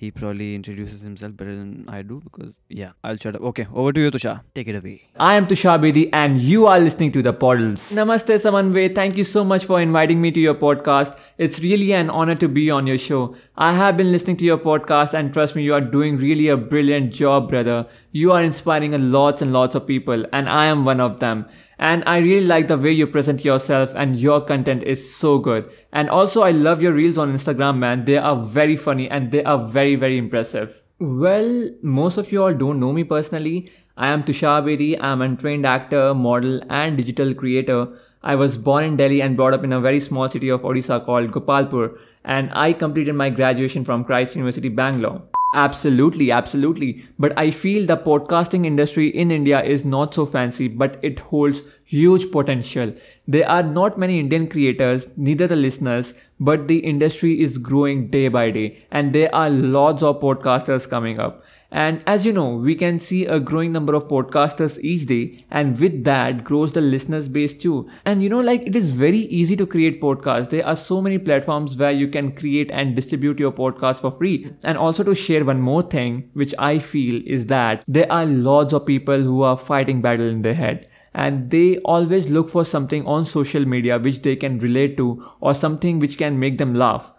he 0.00 0.10
probably 0.10 0.54
introduces 0.54 1.00
himself 1.06 1.36
better 1.36 1.54
than 1.54 1.84
I 1.96 2.02
do 2.10 2.20
because 2.26 2.52
yeah 2.68 2.92
I'll 3.04 3.18
shut 3.24 3.36
up 3.36 3.42
okay 3.50 3.66
over 3.74 3.92
to 3.92 4.04
you 4.04 4.10
Tushar 4.16 4.40
take 4.54 4.68
it 4.74 4.78
away 4.80 4.94
I 5.28 5.34
am 5.40 5.46
Tushar 5.46 5.74
Bedi 5.84 6.04
and 6.20 6.40
you 6.50 6.66
are 6.66 6.78
listening 6.80 7.12
to 7.12 7.22
The 7.22 7.32
Poddles. 7.32 7.82
Namaste 7.98 8.32
Samanvay, 8.44 8.94
thank 8.94 9.16
you 9.16 9.24
so 9.24 9.44
much 9.44 9.66
for 9.66 9.80
inviting 9.80 10.20
me 10.20 10.30
to 10.30 10.40
your 10.40 10.54
podcast. 10.54 11.18
It's 11.36 11.60
really 11.60 11.92
an 11.92 12.10
honor 12.10 12.34
to 12.36 12.48
be 12.48 12.70
on 12.70 12.86
your 12.86 12.98
show. 12.98 13.36
I 13.56 13.72
have 13.74 13.96
been 13.98 14.10
listening 14.12 14.38
to 14.38 14.44
your 14.44 14.58
podcast 14.58 15.12
and 15.14 15.32
trust 15.34 15.56
me, 15.56 15.62
you 15.62 15.74
are 15.74 15.80
doing 15.80 16.16
really 16.16 16.48
a 16.48 16.56
brilliant 16.56 17.12
job, 17.12 17.50
brother. 17.50 17.86
You 18.12 18.32
are 18.32 18.42
inspiring 18.42 18.94
a 18.94 18.98
lots 18.98 19.42
and 19.42 19.52
lots 19.52 19.74
of 19.74 19.86
people 19.86 20.24
and 20.32 20.48
I 20.48 20.66
am 20.66 20.84
one 20.84 21.00
of 21.00 21.20
them. 21.20 21.44
And 21.80 22.04
I 22.06 22.18
really 22.18 22.46
like 22.46 22.68
the 22.68 22.76
way 22.76 22.92
you 22.92 23.06
present 23.06 23.42
yourself 23.42 23.92
and 23.96 24.20
your 24.20 24.42
content 24.42 24.82
is 24.82 25.14
so 25.14 25.38
good. 25.38 25.72
And 25.94 26.10
also 26.10 26.42
I 26.42 26.50
love 26.50 26.82
your 26.82 26.92
reels 26.92 27.16
on 27.16 27.32
Instagram, 27.32 27.78
man. 27.78 28.04
They 28.04 28.18
are 28.18 28.36
very 28.44 28.76
funny 28.76 29.08
and 29.08 29.32
they 29.32 29.42
are 29.44 29.66
very, 29.66 29.96
very 29.96 30.18
impressive. 30.18 30.82
Well, 30.98 31.70
most 31.80 32.18
of 32.18 32.30
you 32.30 32.42
all 32.42 32.52
don't 32.52 32.78
know 32.78 32.92
me 32.92 33.04
personally. 33.04 33.72
I 33.96 34.08
am 34.08 34.24
Tushar 34.24 34.62
Bedi. 34.62 35.00
I 35.00 35.12
am 35.12 35.22
a 35.22 35.34
trained 35.34 35.64
actor, 35.64 36.12
model, 36.12 36.60
and 36.68 36.98
digital 36.98 37.32
creator. 37.34 37.88
I 38.22 38.34
was 38.34 38.58
born 38.58 38.84
in 38.84 38.96
Delhi 38.98 39.22
and 39.22 39.34
brought 39.34 39.54
up 39.54 39.64
in 39.64 39.72
a 39.72 39.80
very 39.80 40.00
small 40.00 40.28
city 40.28 40.50
of 40.50 40.60
Odisha 40.60 41.02
called 41.02 41.30
Gopalpur, 41.32 41.96
and 42.22 42.50
I 42.52 42.74
completed 42.74 43.14
my 43.14 43.30
graduation 43.30 43.82
from 43.82 44.04
Christ 44.04 44.36
University, 44.36 44.68
Bangalore. 44.68 45.22
Absolutely, 45.52 46.30
absolutely. 46.30 47.04
But 47.18 47.36
I 47.36 47.50
feel 47.50 47.84
the 47.84 47.96
podcasting 47.96 48.64
industry 48.64 49.08
in 49.08 49.32
India 49.32 49.60
is 49.62 49.84
not 49.84 50.14
so 50.14 50.24
fancy, 50.24 50.68
but 50.68 50.98
it 51.02 51.18
holds 51.18 51.62
huge 51.84 52.30
potential. 52.30 52.92
There 53.26 53.48
are 53.48 53.62
not 53.64 53.98
many 53.98 54.20
Indian 54.20 54.46
creators, 54.46 55.06
neither 55.16 55.48
the 55.48 55.56
listeners, 55.56 56.14
but 56.38 56.68
the 56.68 56.78
industry 56.78 57.40
is 57.40 57.58
growing 57.58 58.08
day 58.10 58.28
by 58.28 58.50
day, 58.52 58.78
and 58.92 59.12
there 59.12 59.34
are 59.34 59.50
lots 59.50 60.04
of 60.04 60.20
podcasters 60.20 60.88
coming 60.88 61.18
up. 61.18 61.42
And 61.72 62.02
as 62.06 62.26
you 62.26 62.32
know, 62.32 62.54
we 62.54 62.74
can 62.74 62.98
see 62.98 63.26
a 63.26 63.38
growing 63.38 63.70
number 63.72 63.94
of 63.94 64.08
podcasters 64.08 64.78
each 64.80 65.06
day, 65.06 65.44
and 65.50 65.78
with 65.78 66.02
that 66.04 66.42
grows 66.42 66.72
the 66.72 66.80
listeners 66.80 67.28
base 67.28 67.54
too. 67.54 67.88
And 68.04 68.22
you 68.22 68.28
know, 68.28 68.40
like 68.40 68.62
it 68.66 68.74
is 68.74 68.90
very 68.90 69.20
easy 69.40 69.56
to 69.56 69.66
create 69.66 70.00
podcasts. 70.00 70.50
There 70.50 70.66
are 70.66 70.74
so 70.76 71.00
many 71.00 71.18
platforms 71.18 71.76
where 71.76 71.92
you 71.92 72.08
can 72.08 72.32
create 72.32 72.70
and 72.72 72.96
distribute 72.96 73.38
your 73.38 73.52
podcast 73.52 74.00
for 74.00 74.10
free. 74.10 74.50
And 74.64 74.76
also 74.78 75.04
to 75.04 75.14
share 75.14 75.44
one 75.44 75.60
more 75.60 75.82
thing, 75.82 76.30
which 76.34 76.54
I 76.58 76.78
feel 76.80 77.22
is 77.24 77.46
that 77.46 77.84
there 77.86 78.10
are 78.10 78.26
lots 78.26 78.72
of 78.72 78.86
people 78.86 79.22
who 79.22 79.42
are 79.42 79.56
fighting 79.56 80.02
battle 80.02 80.28
in 80.28 80.42
their 80.42 80.54
head 80.54 80.88
and 81.12 81.50
they 81.50 81.78
always 81.78 82.28
look 82.30 82.48
for 82.48 82.64
something 82.64 83.04
on 83.04 83.24
social 83.24 83.64
media 83.66 83.98
which 83.98 84.22
they 84.22 84.36
can 84.36 84.58
relate 84.60 84.96
to 84.96 85.24
or 85.40 85.54
something 85.54 85.98
which 85.98 86.16
can 86.16 86.38
make 86.38 86.58
them 86.58 86.72
laugh 86.74 87.12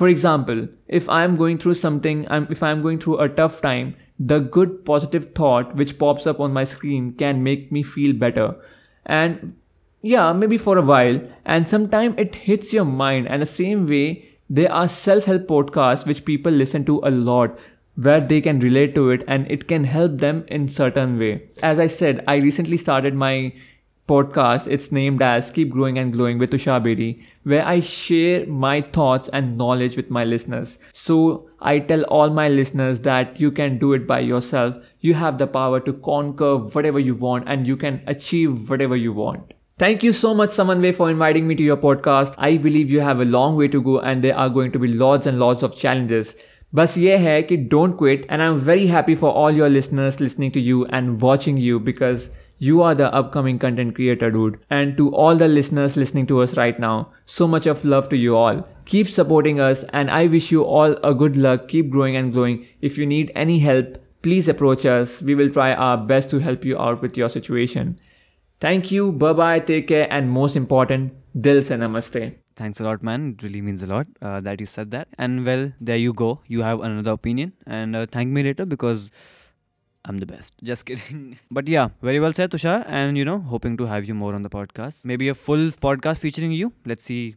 for 0.00 0.08
example, 0.08 0.66
if 0.88 1.10
I 1.10 1.24
am 1.24 1.36
going 1.36 1.58
through 1.58 1.74
something, 1.74 2.26
I'm, 2.30 2.46
if 2.50 2.62
I 2.62 2.70
am 2.70 2.80
going 2.80 3.00
through 3.00 3.18
a 3.18 3.28
tough 3.28 3.60
time, 3.60 3.96
the 4.18 4.38
good 4.38 4.86
positive 4.86 5.34
thought 5.34 5.76
which 5.76 5.98
pops 5.98 6.26
up 6.26 6.40
on 6.40 6.54
my 6.54 6.64
screen 6.64 7.12
can 7.12 7.42
make 7.42 7.70
me 7.70 7.82
feel 7.82 8.14
better. 8.14 8.54
And 9.04 9.56
yeah, 10.00 10.32
maybe 10.32 10.56
for 10.56 10.78
a 10.78 10.86
while, 10.90 11.20
and 11.44 11.68
sometime 11.68 12.14
it 12.16 12.34
hits 12.34 12.72
your 12.72 12.86
mind. 12.86 13.28
And 13.28 13.42
the 13.42 13.46
same 13.46 13.86
way, 13.86 14.24
there 14.48 14.72
are 14.72 14.88
self-help 14.88 15.46
podcasts 15.46 16.06
which 16.06 16.24
people 16.24 16.50
listen 16.50 16.86
to 16.86 17.02
a 17.04 17.10
lot 17.10 17.58
where 17.96 18.22
they 18.22 18.40
can 18.40 18.60
relate 18.60 18.94
to 18.94 19.10
it 19.10 19.22
and 19.28 19.50
it 19.50 19.68
can 19.68 19.84
help 19.84 20.16
them 20.16 20.44
in 20.48 20.70
certain 20.70 21.18
way. 21.18 21.42
As 21.62 21.78
I 21.78 21.88
said, 21.88 22.24
I 22.26 22.36
recently 22.36 22.78
started 22.78 23.12
my 23.14 23.52
podcast. 24.09 24.67
It's 24.67 24.91
named 24.91 25.21
as 25.21 25.49
Keep 25.51 25.71
Growing 25.71 25.97
and 25.97 26.13
Glowing 26.13 26.37
with 26.37 26.51
Tushar 26.51 26.79
Bedi, 26.83 27.23
where 27.43 27.65
I 27.65 27.79
share 27.79 28.45
my 28.45 28.81
thoughts 28.81 29.29
and 29.33 29.57
knowledge 29.57 29.95
with 29.97 30.09
my 30.09 30.23
listeners. 30.23 30.77
So 30.93 31.49
I 31.59 31.79
tell 31.79 32.03
all 32.03 32.29
my 32.29 32.47
listeners 32.49 32.99
that 33.01 33.39
you 33.39 33.51
can 33.51 33.77
do 33.79 33.93
it 33.93 34.05
by 34.07 34.19
yourself. 34.19 34.75
You 35.01 35.15
have 35.15 35.37
the 35.37 35.47
power 35.47 35.79
to 35.79 35.93
conquer 35.93 36.57
whatever 36.57 36.99
you 36.99 37.15
want 37.15 37.47
and 37.47 37.65
you 37.67 37.77
can 37.77 38.01
achieve 38.07 38.69
whatever 38.69 38.95
you 38.95 39.13
want. 39.13 39.53
Thank 39.77 40.03
you 40.03 40.13
so 40.13 40.33
much, 40.33 40.51
Samanvay, 40.51 40.95
for 40.95 41.09
inviting 41.09 41.47
me 41.47 41.55
to 41.55 41.63
your 41.63 41.75
podcast. 41.77 42.35
I 42.37 42.57
believe 42.57 42.89
you 42.89 43.01
have 43.01 43.19
a 43.19 43.25
long 43.25 43.55
way 43.55 43.67
to 43.69 43.81
go 43.81 43.99
and 43.99 44.23
there 44.23 44.37
are 44.37 44.49
going 44.49 44.71
to 44.71 44.79
be 44.79 44.87
lots 44.87 45.25
and 45.25 45.39
lots 45.39 45.63
of 45.63 45.75
challenges. 45.75 46.35
बस 46.75 46.97
ये 46.97 47.17
है 47.17 47.41
कि 47.43 47.57
don't 47.71 47.97
quit 47.97 48.25
and 48.31 48.41
I 48.41 48.47
am 48.47 48.55
very 48.69 48.87
happy 48.87 49.15
for 49.15 49.31
all 49.41 49.57
your 49.57 49.69
listeners 49.69 50.19
listening 50.21 50.51
to 50.53 50.59
you 50.59 50.85
and 50.93 51.09
watching 51.19 51.59
you 51.59 51.79
because 51.79 52.27
you 52.62 52.82
are 52.82 52.94
the 52.94 53.12
upcoming 53.14 53.58
content 53.58 53.94
creator, 53.94 54.30
dude. 54.30 54.58
And 54.68 54.96
to 54.98 55.08
all 55.14 55.36
the 55.36 55.48
listeners 55.48 55.96
listening 55.96 56.26
to 56.26 56.40
us 56.42 56.56
right 56.58 56.78
now, 56.78 57.10
so 57.24 57.48
much 57.48 57.66
of 57.66 57.84
love 57.84 58.10
to 58.10 58.16
you 58.16 58.36
all. 58.36 58.66
Keep 58.84 59.08
supporting 59.08 59.60
us, 59.60 59.82
and 59.94 60.10
I 60.10 60.26
wish 60.26 60.52
you 60.52 60.62
all 60.62 60.92
a 61.10 61.14
good 61.14 61.38
luck. 61.38 61.68
Keep 61.68 61.88
growing 61.90 62.16
and 62.16 62.34
growing. 62.34 62.66
If 62.82 62.98
you 62.98 63.06
need 63.06 63.32
any 63.34 63.58
help, 63.60 63.96
please 64.20 64.46
approach 64.46 64.84
us. 64.84 65.22
We 65.22 65.34
will 65.34 65.50
try 65.50 65.72
our 65.72 65.96
best 65.96 66.28
to 66.30 66.38
help 66.38 66.66
you 66.66 66.78
out 66.78 67.00
with 67.00 67.16
your 67.16 67.30
situation. 67.30 67.98
Thank 68.60 68.92
you, 68.92 69.10
bye 69.12 69.32
bye, 69.32 69.58
take 69.60 69.88
care, 69.88 70.06
and 70.12 70.30
most 70.30 70.54
important, 70.54 71.14
dil 71.48 71.62
se 71.62 71.76
namaste. 71.76 72.34
Thanks 72.56 72.78
a 72.78 72.84
lot, 72.84 73.02
man. 73.02 73.36
It 73.38 73.42
really 73.42 73.62
means 73.62 73.82
a 73.82 73.86
lot 73.86 74.06
uh, 74.20 74.40
that 74.42 74.60
you 74.60 74.66
said 74.66 74.90
that. 74.90 75.08
And 75.16 75.46
well, 75.46 75.72
there 75.80 75.96
you 75.96 76.12
go. 76.12 76.40
You 76.46 76.60
have 76.60 76.82
another 76.82 77.12
opinion. 77.12 77.54
And 77.66 77.96
uh, 77.96 78.04
thank 78.04 78.28
me 78.28 78.42
later 78.42 78.66
because 78.66 79.10
I'm 80.10 80.18
the 80.18 80.26
best. 80.26 80.52
Just 80.70 80.84
kidding. 80.86 81.38
But 81.58 81.68
yeah, 81.68 81.90
very 82.02 82.20
well 82.20 82.32
said, 82.32 82.50
Tushar. 82.50 82.78
And 83.00 83.16
you 83.16 83.24
know, 83.24 83.38
hoping 83.54 83.76
to 83.82 83.86
have 83.86 84.08
you 84.12 84.14
more 84.14 84.34
on 84.34 84.42
the 84.42 84.50
podcast. 84.58 85.04
Maybe 85.04 85.28
a 85.28 85.34
full 85.34 85.68
podcast 85.88 86.18
featuring 86.18 86.52
you. 86.62 86.72
Let's 86.84 87.04
see 87.04 87.36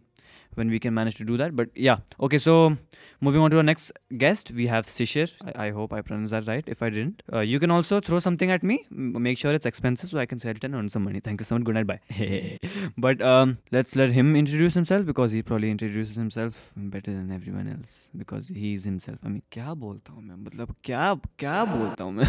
when 0.55 0.69
we 0.71 0.79
can 0.79 0.95
manage 0.95 1.17
to 1.17 1.25
do 1.25 1.37
that. 1.37 1.55
But 1.57 1.69
yeah, 1.75 1.99
okay. 2.21 2.39
So 2.39 2.77
moving 3.21 3.41
on 3.41 3.51
to 3.53 3.57
our 3.59 3.63
next 3.63 3.93
guest, 4.17 4.51
we 4.51 4.67
have 4.67 4.87
Shishir. 4.87 5.31
I, 5.45 5.67
I 5.67 5.71
hope 5.71 5.93
I 5.93 6.01
pronounced 6.03 6.31
that 6.33 6.47
right. 6.47 6.65
If 6.67 6.83
I 6.83 6.91
didn't, 6.91 7.23
uh, 7.33 7.41
you 7.41 7.59
can 7.61 7.71
also 7.71 8.01
throw 8.01 8.19
something 8.19 8.51
at 8.51 8.63
me. 8.63 8.87
M- 8.91 9.23
Make 9.23 9.39
sure 9.39 9.53
it's 9.53 9.67
expensive 9.67 10.11
so 10.11 10.19
I 10.19 10.27
can 10.27 10.39
sell 10.39 10.51
it 10.53 10.65
and 10.65 10.75
earn 10.75 10.89
some 10.89 11.05
money. 11.05 11.21
Thank 11.21 11.41
you 11.41 11.45
so 11.45 11.57
much. 11.57 11.65
Good 11.65 11.75
night. 11.75 11.87
Bye. 11.87 12.59
but 12.97 13.21
um, 13.23 13.59
let's 13.73 13.97
let 13.97 14.11
him 14.11 14.35
introduce 14.37 14.75
himself 14.75 15.07
because 15.07 15.31
he 15.33 15.43
probably 15.43 15.71
introduces 15.71 16.17
himself 16.17 16.73
better 16.77 17.11
than 17.13 17.31
everyone 17.33 17.69
else 17.69 18.11
because 18.17 18.49
he's 18.49 18.85
himself. 18.85 19.19
I 19.25 19.29
mean, 19.29 19.43
क्या 19.53 19.75
बोलता 19.85 20.13
हूँ 20.13 20.23
मैं 20.25 20.37
मतलब 20.45 20.75
क्या 20.85 21.15
क्या 21.39 21.65
बोलता 21.75 22.05
हूँ 22.05 22.13
मैं 22.15 22.27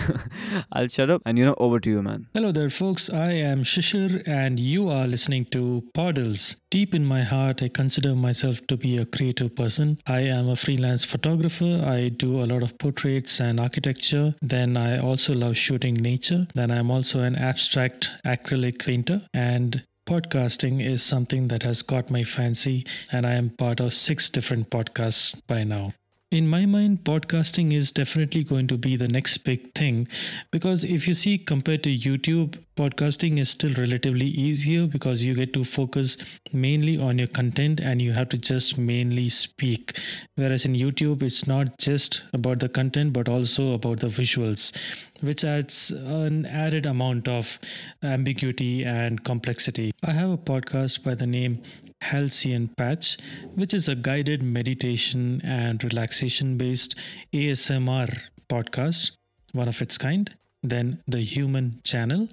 I'll 0.72 0.88
shut 0.88 1.10
up 1.15 1.22
and 1.25 1.38
you 1.38 1.46
know 1.46 1.56
over 1.68 1.79
to 1.79 1.89
you 1.89 2.01
man. 2.01 2.27
Hello 2.34 2.51
there, 2.51 2.70
folks. 2.70 3.10
I 3.10 3.32
am 3.51 3.63
Shishir, 3.63 4.22
and 4.27 4.60
you 4.60 4.89
are 4.89 5.06
listening 5.08 5.46
to 5.58 5.63
Poddles. 6.00 6.56
Deep 6.72 6.94
in 6.94 7.06
my 7.06 7.22
heart, 7.24 7.62
I 7.63 7.70
consider 7.70 8.12
myself 8.16 8.66
to 8.68 8.76
be 8.76 8.99
a 8.99 9.06
creative 9.06 9.54
person. 9.54 10.00
I 10.06 10.21
am 10.21 10.49
a 10.49 10.56
freelance 10.56 11.04
photographer. 11.04 11.83
I 11.87 12.09
do 12.09 12.42
a 12.42 12.47
lot 12.47 12.62
of 12.62 12.78
portraits 12.78 13.40
and 13.40 13.61
architecture. 13.61 14.35
Then 14.40 14.76
I 14.76 14.99
also 14.99 15.35
love 15.35 15.56
shooting 15.56 15.94
nature. 15.94 16.47
Then 16.54 16.71
I'm 16.71 16.90
also 16.90 17.21
an 17.21 17.37
abstract 17.37 18.11
acrylic 18.25 18.85
painter. 18.85 19.23
And 19.33 19.83
podcasting 20.06 20.85
is 20.85 21.02
something 21.02 21.49
that 21.49 21.62
has 21.62 21.83
caught 21.83 22.11
my 22.11 22.25
fancy, 22.25 22.87
and 23.11 23.26
I 23.26 23.35
am 23.35 23.50
part 23.50 23.80
of 23.80 23.94
six 23.94 24.28
different 24.28 24.71
podcasts 24.71 25.35
by 25.47 25.64
now. 25.64 25.94
In 26.30 26.49
my 26.49 26.66
mind, 26.66 27.04
podcasting 27.04 27.73
is 27.73 27.92
definitely 27.92 28.42
going 28.42 28.66
to 28.66 28.76
be 28.76 28.97
the 28.97 29.06
next 29.06 29.38
big 29.44 29.73
thing 29.73 30.09
because 30.50 30.83
if 30.83 31.06
you 31.06 31.14
see, 31.14 31.38
compared 31.38 31.85
to 31.85 31.97
YouTube, 31.97 32.59
podcasting 32.76 33.38
is 33.38 33.50
still 33.50 33.73
relatively 33.75 34.26
easier 34.26 34.87
because 34.87 35.23
you 35.25 35.35
get 35.35 35.52
to 35.52 35.64
focus 35.64 36.16
mainly 36.52 36.99
on 37.00 37.19
your 37.19 37.28
content 37.28 37.81
and 37.81 38.02
you 38.02 38.12
have 38.12 38.28
to 38.31 38.38
just 38.38 38.76
mainly 38.76 39.28
speak. 39.28 39.97
Whereas 40.35 40.64
in 40.64 40.75
YouTube, 40.75 41.23
it's 41.23 41.47
not 41.47 41.78
just 41.78 42.23
about 42.33 42.59
the 42.61 42.69
content 42.69 43.12
but 43.12 43.28
also 43.28 43.73
about 43.73 44.00
the 44.00 44.09
visuals, 44.09 44.76
which 45.21 45.45
adds 45.45 45.90
an 45.90 46.47
added 46.47 46.87
amount 46.87 47.28
of 47.28 47.59
ambiguity 48.02 48.85
and 48.85 49.25
complexity. 49.25 49.93
I 50.02 50.12
have 50.12 50.31
a 50.31 50.38
podcast 50.38 51.04
by 51.04 51.14
the 51.14 51.26
name 51.26 51.62
Halcyon 52.00 52.69
Patch, 52.76 53.16
which 53.54 53.73
is 53.73 53.88
a 53.88 53.95
guided 53.95 54.43
meditation 54.43 55.40
and 55.45 55.83
relaxation 55.83 56.59
based 56.59 56.95
ASMR 57.33 58.19
podcast, 58.49 59.12
one 59.52 59.69
of 59.69 59.81
its 59.81 59.97
kind. 59.97 60.35
Then 60.64 61.02
the 61.06 61.21
Human 61.21 61.80
Channel, 61.85 62.28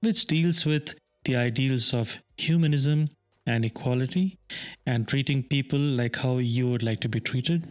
which 0.00 0.24
deals 0.26 0.64
with 0.64 0.94
the 1.24 1.36
ideals 1.36 1.92
of 1.92 2.16
humanism 2.38 3.08
and 3.46 3.64
equality 3.64 4.38
and 4.86 5.06
treating 5.06 5.42
people 5.42 5.78
like 5.78 6.16
how 6.16 6.38
you 6.38 6.68
would 6.70 6.82
like 6.82 7.00
to 7.00 7.08
be 7.08 7.20
treated. 7.20 7.68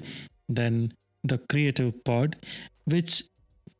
Then 0.47 0.93
the 1.23 1.39
Creative 1.39 1.91
Pod, 2.03 2.35
which 2.85 3.23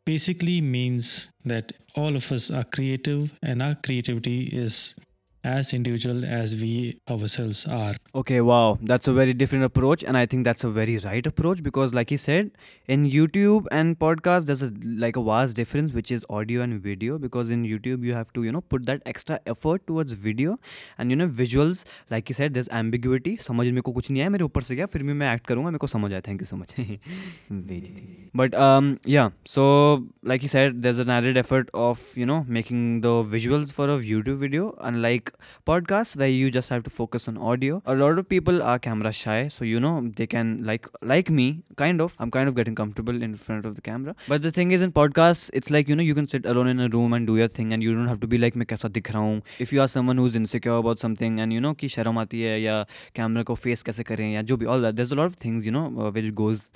basically 0.06 0.60
means 0.60 1.30
that 1.46 1.72
all 1.96 2.16
of 2.16 2.32
us 2.32 2.50
are 2.50 2.64
creative 2.64 3.32
and 3.44 3.62
our 3.62 3.76
creativity 3.76 4.46
is 4.46 4.96
as 5.45 5.73
individual 5.73 6.25
as 6.25 6.55
we 6.61 7.01
ourselves 7.09 7.65
are. 7.67 7.95
Okay, 8.15 8.41
wow, 8.41 8.79
that's 8.83 9.09
a 9.09 9.13
very 9.13 9.33
different 9.33 9.65
approach, 9.65 10.03
and 10.03 10.17
I 10.17 10.27
think 10.27 10.45
that's 10.45 10.65
a 10.65 10.71
very 10.79 10.99
right 10.99 11.27
approach 11.27 11.63
because, 11.63 11.95
like 11.95 12.11
he 12.11 12.17
said, 12.17 12.51
in 12.87 13.07
YouTube 13.11 13.67
and 13.71 13.99
podcast, 13.99 14.47
there's 14.47 14.63
a 14.63 14.71
like 15.05 15.17
a 15.17 15.23
vast 15.23 15.57
difference, 15.57 15.93
which 15.93 16.11
is 16.11 16.27
audio 16.29 16.63
and 16.63 16.81
video. 16.89 17.19
Because 17.19 17.51
in 17.51 17.65
YouTube, 17.65 18.05
you 18.05 18.15
have 18.15 18.33
to 18.39 18.45
you 18.49 18.53
know 18.53 18.61
put 18.61 18.87
that 18.87 19.03
extra 19.07 19.41
effort 19.47 19.87
towards 19.87 20.13
video, 20.13 20.59
and 20.99 21.11
you 21.11 21.17
know 21.17 21.29
visuals. 21.29 21.85
Like 22.11 22.29
he 22.29 22.35
said, 22.41 22.55
there's 22.55 22.69
ambiguity. 22.83 23.37
समझ 23.47 23.67
मेरे 23.67 23.81
को 23.81 23.93
कुछ 23.93 24.11
नहीं 24.11 24.21
आया 24.23 24.31
मेरे 24.31 24.45
ऊपर 24.45 24.63
से 24.63 24.77
गया 24.77 24.87
फिर 24.93 25.03
भी 25.03 25.13
मैं 25.23 25.33
एक्ट 25.35 25.47
करूंगा 25.47 25.71
मेरे 25.71 25.79
को 25.79 25.87
समझ 25.87 26.11
आया 26.13 26.21
thank 26.29 26.41
you 26.41 26.47
so 26.47 26.57
much 26.57 26.75
but 28.39 28.55
um 28.65 28.89
yeah 29.13 29.31
so 29.53 29.65
like 30.31 30.43
he 30.47 30.51
said 30.53 30.83
there's 30.83 30.99
an 31.05 31.11
added 31.15 31.39
effort 31.43 31.71
of 31.85 32.03
you 32.23 32.27
know 32.31 32.39
making 32.57 32.83
the 33.07 33.15
visuals 33.35 33.73
for 33.79 33.87
a 33.95 33.97
youtube 34.11 34.43
video 34.43 34.67
unlike 34.91 35.32
podcasts 35.71 36.17
where 36.23 36.29
you 36.29 36.51
just 36.51 36.69
have 36.75 36.83
to 36.83 36.91
focus 36.91 37.29
on 37.33 37.39
audio 37.53 37.81
a 37.87 37.95
lot 37.95 38.19
of 38.23 38.29
people 38.29 38.63
are 38.63 38.79
camera 38.79 39.13
shy 39.13 39.49
so 39.57 39.65
you 39.65 39.81
know 39.85 39.93
they 40.21 40.27
can 40.27 40.53
like 40.71 40.89
like 41.03 41.31
me 41.39 41.47
kind 41.77 42.01
of 42.01 42.15
i'm 42.19 42.31
kind 42.31 42.49
of 42.49 42.55
getting 42.55 42.75
comfortable 42.75 43.23
in 43.29 43.37
front 43.37 43.67
of 43.71 43.75
the 43.75 43.81
camera 43.81 44.15
but 44.29 44.43
the 44.43 44.53
thing 44.59 44.71
is 44.71 44.83
in 44.83 44.93
podcasts 44.93 45.51
it's 45.53 45.71
like 45.71 45.89
you 45.89 45.97
know 46.01 46.07
you 46.11 46.15
can 46.21 46.29
sit 46.35 46.47
alone 46.47 46.69
in 46.75 46.81
a 46.81 46.89
room 46.89 47.13
and 47.13 47.27
do 47.33 47.37
your 47.37 47.49
thing 47.49 47.73
and 47.73 47.83
you 47.83 47.95
don't 47.95 48.09
have 48.15 48.21
to 48.21 48.27
be 48.27 48.39
like 48.45 48.57
मैं 48.57 48.67
कैसा 48.67 48.89
दिख 48.99 49.11
रहा 49.13 49.23
हूँ 49.23 49.43
if 49.67 49.73
you 49.73 49.83
are 49.85 49.89
someone 49.97 50.23
who's 50.23 50.39
insecure 50.43 50.79
about 50.85 51.05
something 51.07 51.41
and 51.45 51.59
you 51.59 51.65
know 51.67 51.75
कि 51.83 51.89
शर्म 51.97 52.19
आती 52.19 52.41
है 52.43 52.61
या 52.63 52.85
कैमरा 53.17 53.43
को 53.51 53.55
फेस 53.65 53.83
कैसे 53.83 54.03
करें 54.13 54.31
या 54.33 54.43
जो 54.51 54.57
भी 54.57 54.67
all 54.67 54.87
that 54.87 54.97
there's 55.01 55.13
a 55.19 55.21
lot 55.21 55.31
of 55.33 55.37
things 55.45 55.69
you 55.69 55.75
know 55.79 55.87
uh, 55.99 56.11
which 56.19 56.35
goes 56.35 56.71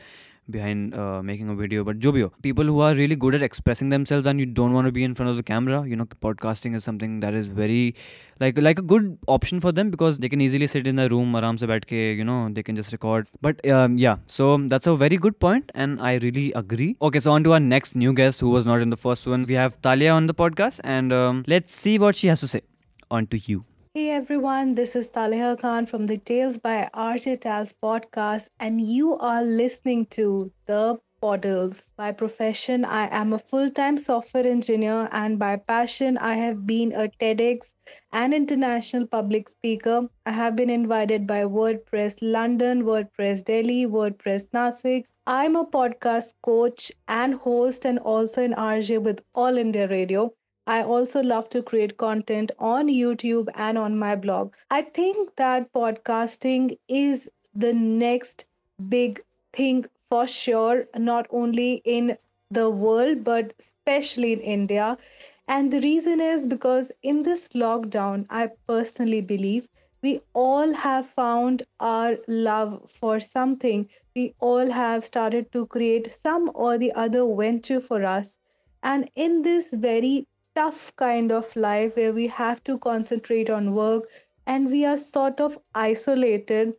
behind 0.49 0.95
uh, 0.95 1.21
making 1.21 1.49
a 1.49 1.55
video 1.55 1.83
but 1.83 2.03
ho, 2.03 2.31
people 2.41 2.63
who 2.63 2.79
are 2.79 2.93
really 2.93 3.15
good 3.15 3.35
at 3.35 3.43
expressing 3.43 3.89
themselves 3.89 4.25
and 4.25 4.39
you 4.39 4.45
don't 4.45 4.73
want 4.73 4.85
to 4.85 4.91
be 4.91 5.03
in 5.03 5.13
front 5.13 5.29
of 5.29 5.35
the 5.35 5.43
camera 5.43 5.85
you 5.85 5.95
know 5.95 6.05
podcasting 6.05 6.75
is 6.75 6.83
something 6.83 7.19
that 7.19 7.33
is 7.33 7.47
very 7.47 7.95
like 8.39 8.57
like 8.59 8.79
a 8.79 8.81
good 8.81 9.17
option 9.27 9.59
for 9.59 9.71
them 9.71 9.89
because 9.89 10.19
they 10.19 10.29
can 10.29 10.41
easily 10.41 10.67
sit 10.67 10.87
in 10.87 10.99
a 10.99 11.07
room 11.09 11.35
aram 11.35 11.57
se 11.61 11.69
baith 11.73 11.87
ke 11.91 12.01
you 12.21 12.27
know 12.31 12.39
they 12.57 12.63
can 12.63 12.75
just 12.75 12.91
record. 12.91 13.27
But 13.41 13.65
um, 13.67 13.97
yeah 13.97 14.17
so 14.25 14.57
that's 14.73 14.87
a 14.87 14.95
very 14.95 15.17
good 15.17 15.39
point 15.39 15.71
and 15.75 16.01
i 16.01 16.15
really 16.25 16.51
agree. 16.63 16.95
Okay 17.01 17.19
so 17.19 17.31
on 17.31 17.47
to 17.47 17.53
our 17.53 17.59
next 17.59 17.95
new 17.95 18.13
guest 18.13 18.39
who 18.41 18.49
was 18.57 18.65
not 18.65 18.81
in 18.81 18.89
the 18.89 19.01
first 19.05 19.31
one. 19.35 19.47
We 19.53 19.55
have 19.63 19.81
talia 19.81 20.11
on 20.11 20.27
the 20.27 20.37
podcast 20.43 20.81
and 20.83 21.17
um, 21.21 21.43
let's 21.47 21.81
see 21.85 21.97
what 22.05 22.15
she 22.15 22.27
has 22.27 22.39
to 22.41 22.47
say. 22.47 22.61
On 23.09 23.27
to 23.27 23.37
you 23.37 23.65
Hey 23.97 24.11
everyone, 24.11 24.75
this 24.75 24.95
is 24.95 25.09
Taleha 25.09 25.59
Khan 25.59 25.87
from 25.87 26.05
the 26.05 26.19
Tales 26.19 26.59
by 26.59 26.87
RJ 26.93 27.41
Tales 27.41 27.73
podcast, 27.81 28.47
and 28.59 28.79
you 28.79 29.17
are 29.17 29.43
listening 29.43 30.05
to 30.17 30.51
The 30.67 30.99
Poddles. 31.19 31.83
By 31.95 32.11
profession, 32.11 32.85
I 32.85 33.07
am 33.07 33.33
a 33.33 33.39
full 33.39 33.71
time 33.71 33.97
software 33.97 34.45
engineer, 34.45 35.09
and 35.11 35.39
by 35.39 35.55
passion, 35.55 36.15
I 36.19 36.35
have 36.35 36.67
been 36.67 36.91
a 36.91 37.09
TEDx 37.19 37.71
and 38.11 38.35
international 38.35 39.07
public 39.07 39.49
speaker. 39.49 40.07
I 40.27 40.31
have 40.31 40.55
been 40.55 40.69
invited 40.69 41.25
by 41.25 41.45
WordPress 41.45 42.17
London, 42.21 42.83
WordPress 42.83 43.43
Delhi, 43.45 43.87
WordPress 43.87 44.47
Nasik. 44.53 45.05
I'm 45.25 45.55
a 45.55 45.65
podcast 45.65 46.35
coach 46.43 46.91
and 47.07 47.33
host, 47.33 47.83
and 47.83 47.97
also 47.97 48.43
an 48.43 48.53
RJ 48.53 49.01
with 49.01 49.23
All 49.33 49.57
India 49.57 49.87
Radio. 49.87 50.33
I 50.67 50.83
also 50.83 51.24
love 51.24 51.50
to 51.50 51.63
create 51.63 51.97
content 51.97 52.51
on 52.59 52.88
YouTube 52.88 53.50
and 53.55 53.77
on 53.77 53.97
my 53.97 54.15
blog. 54.15 54.53
I 54.69 54.83
think 54.83 55.36
that 55.38 55.74
podcasting 55.74 56.77
is 56.88 57.29
the 57.55 57.74
next 57.74 58.45
big 58.89 59.24
thing 59.53 59.86
for 60.09 60.27
sure, 60.27 60.88
not 60.95 61.27
only 61.31 61.81
in 61.86 62.17
the 62.51 62.69
world, 62.69 63.24
but 63.24 63.53
especially 63.59 64.33
in 64.33 64.41
India. 64.41 64.97
And 65.47 65.71
the 65.71 65.81
reason 65.81 66.21
is 66.21 66.45
because 66.45 66.91
in 67.01 67.24
this 67.24 67.50
lockdown, 67.50 68.25
I 68.29 68.51
personally 68.67 69.21
believe 69.21 69.67
we 70.01 70.21
all 70.33 70.74
have 70.74 71.07
found 71.09 71.63
our 71.79 72.17
love 72.27 72.89
for 72.91 73.19
something. 73.19 73.89
We 74.15 74.36
all 74.39 74.69
have 74.71 75.05
started 75.05 75.51
to 75.53 75.65
create 75.67 76.12
some 76.12 76.51
or 76.53 76.77
the 76.77 76.91
other 76.93 77.25
venture 77.36 77.79
for 77.79 78.03
us. 78.05 78.38
And 78.83 79.09
in 79.15 79.41
this 79.43 79.71
very 79.71 80.27
tough 80.57 80.95
kind 80.95 81.31
of 81.31 81.55
life 81.55 81.95
where 81.95 82.13
we 82.13 82.27
have 82.27 82.63
to 82.63 82.77
concentrate 82.79 83.49
on 83.49 83.73
work 83.75 84.09
and 84.45 84.71
we 84.71 84.85
are 84.85 84.97
sort 84.97 85.39
of 85.39 85.59
isolated 85.75 86.73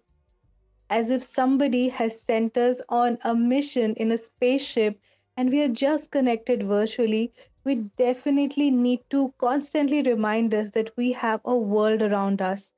as 0.90 1.10
if 1.10 1.22
somebody 1.22 1.88
has 1.88 2.20
sent 2.20 2.56
us 2.58 2.80
on 2.88 3.18
a 3.22 3.34
mission 3.34 3.94
in 3.94 4.10
a 4.10 4.18
spaceship 4.18 4.98
and 5.36 5.50
we 5.50 5.62
are 5.62 5.68
just 5.68 6.10
connected 6.10 6.62
virtually, 6.64 7.32
we 7.64 7.76
definitely 7.96 8.70
need 8.70 9.00
to 9.10 9.32
constantly 9.38 10.02
remind 10.02 10.52
us 10.54 10.70
that 10.72 10.96
we 10.96 11.12
have 11.12 11.40
a 11.44 11.56
world 11.56 12.02
around 12.02 12.42
us. 12.42 12.72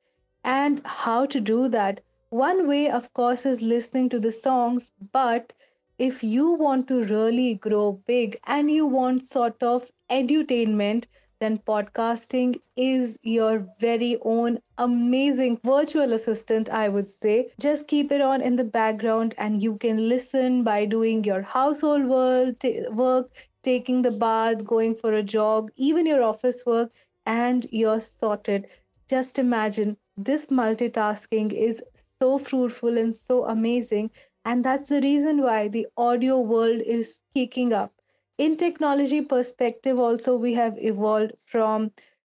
And 0.45 0.83
how 0.85 1.27
to 1.27 1.41
do 1.41 1.69
that? 1.69 2.01
One 2.29 2.67
way, 2.69 2.91
of 2.91 3.13
course, 3.15 3.47
is 3.47 3.63
listening 3.63 4.09
to 4.11 4.21
the 4.21 4.33
songs, 4.33 4.93
but 5.13 5.53
if 6.01 6.25
you 6.25 6.51
want 6.53 6.89
to 6.89 7.05
really 7.05 7.55
grow 7.55 7.93
big 8.07 8.39
and 8.47 8.71
you 8.71 8.87
want 8.87 9.25
sort 9.25 9.63
of 9.63 9.91
edutainment, 10.11 11.05
then 11.41 11.59
podcasting 11.59 12.61
is 12.77 13.17
your 13.23 13.67
very 13.81 14.19
own 14.23 14.59
amazing 14.79 15.59
virtual 15.65 16.13
assistant, 16.13 16.69
I 16.71 16.89
would 16.89 17.09
say. 17.09 17.51
Just 17.61 17.87
keep 17.87 18.11
it 18.13 18.21
on 18.21 18.41
in 18.43 18.57
the 18.57 18.65
background 18.65 19.35
and 19.39 19.63
you 19.63 19.77
can 19.77 20.09
listen 20.09 20.65
by 20.65 20.87
doing 20.87 21.25
your 21.25 21.43
household 21.43 22.07
work, 22.07 23.29
taking 23.63 24.03
the 24.03 24.11
bath, 24.11 24.65
going 24.65 24.95
for 24.95 25.13
a 25.15 25.23
jog, 25.23 25.71
even 25.77 26.07
your 26.07 26.23
office 26.23 26.65
work, 26.67 26.93
and 27.27 27.67
you're 27.71 28.01
sorted. 28.01 28.67
Just 29.09 29.39
imagine 29.39 29.97
this 30.17 30.47
multitasking 30.47 31.53
is 31.53 31.83
so 32.21 32.39
fruitful 32.39 32.99
and 32.99 33.15
so 33.17 33.45
amazing. 33.47 34.11
And 34.45 34.65
that's 34.65 34.89
the 34.91 35.01
reason 35.01 35.41
why 35.43 35.69
the 35.69 35.87
audio 35.97 36.39
world 36.41 36.83
is 36.83 37.21
kicking 37.35 37.73
up. 37.73 37.93
In 38.37 38.57
technology 38.57 39.23
perspective 39.23 39.99
also 39.99 40.37
we 40.37 40.55
have 40.55 40.77
evolved 40.79 41.33
from 41.45 41.93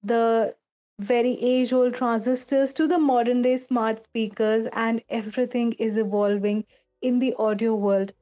the 0.03 0.55
very 0.99 1.33
age 1.41 1.73
old 1.73 1.95
transistors 1.95 2.73
to 2.75 2.87
the 2.87 2.99
modern 2.99 3.41
day 3.41 3.57
smart 3.57 4.03
speakers 4.03 4.67
and 4.73 5.03
everything 5.09 5.73
is 5.73 5.97
evolving 5.97 6.65
in 7.01 7.19
the 7.19 7.33
audio 7.35 7.73
world. 7.75 8.13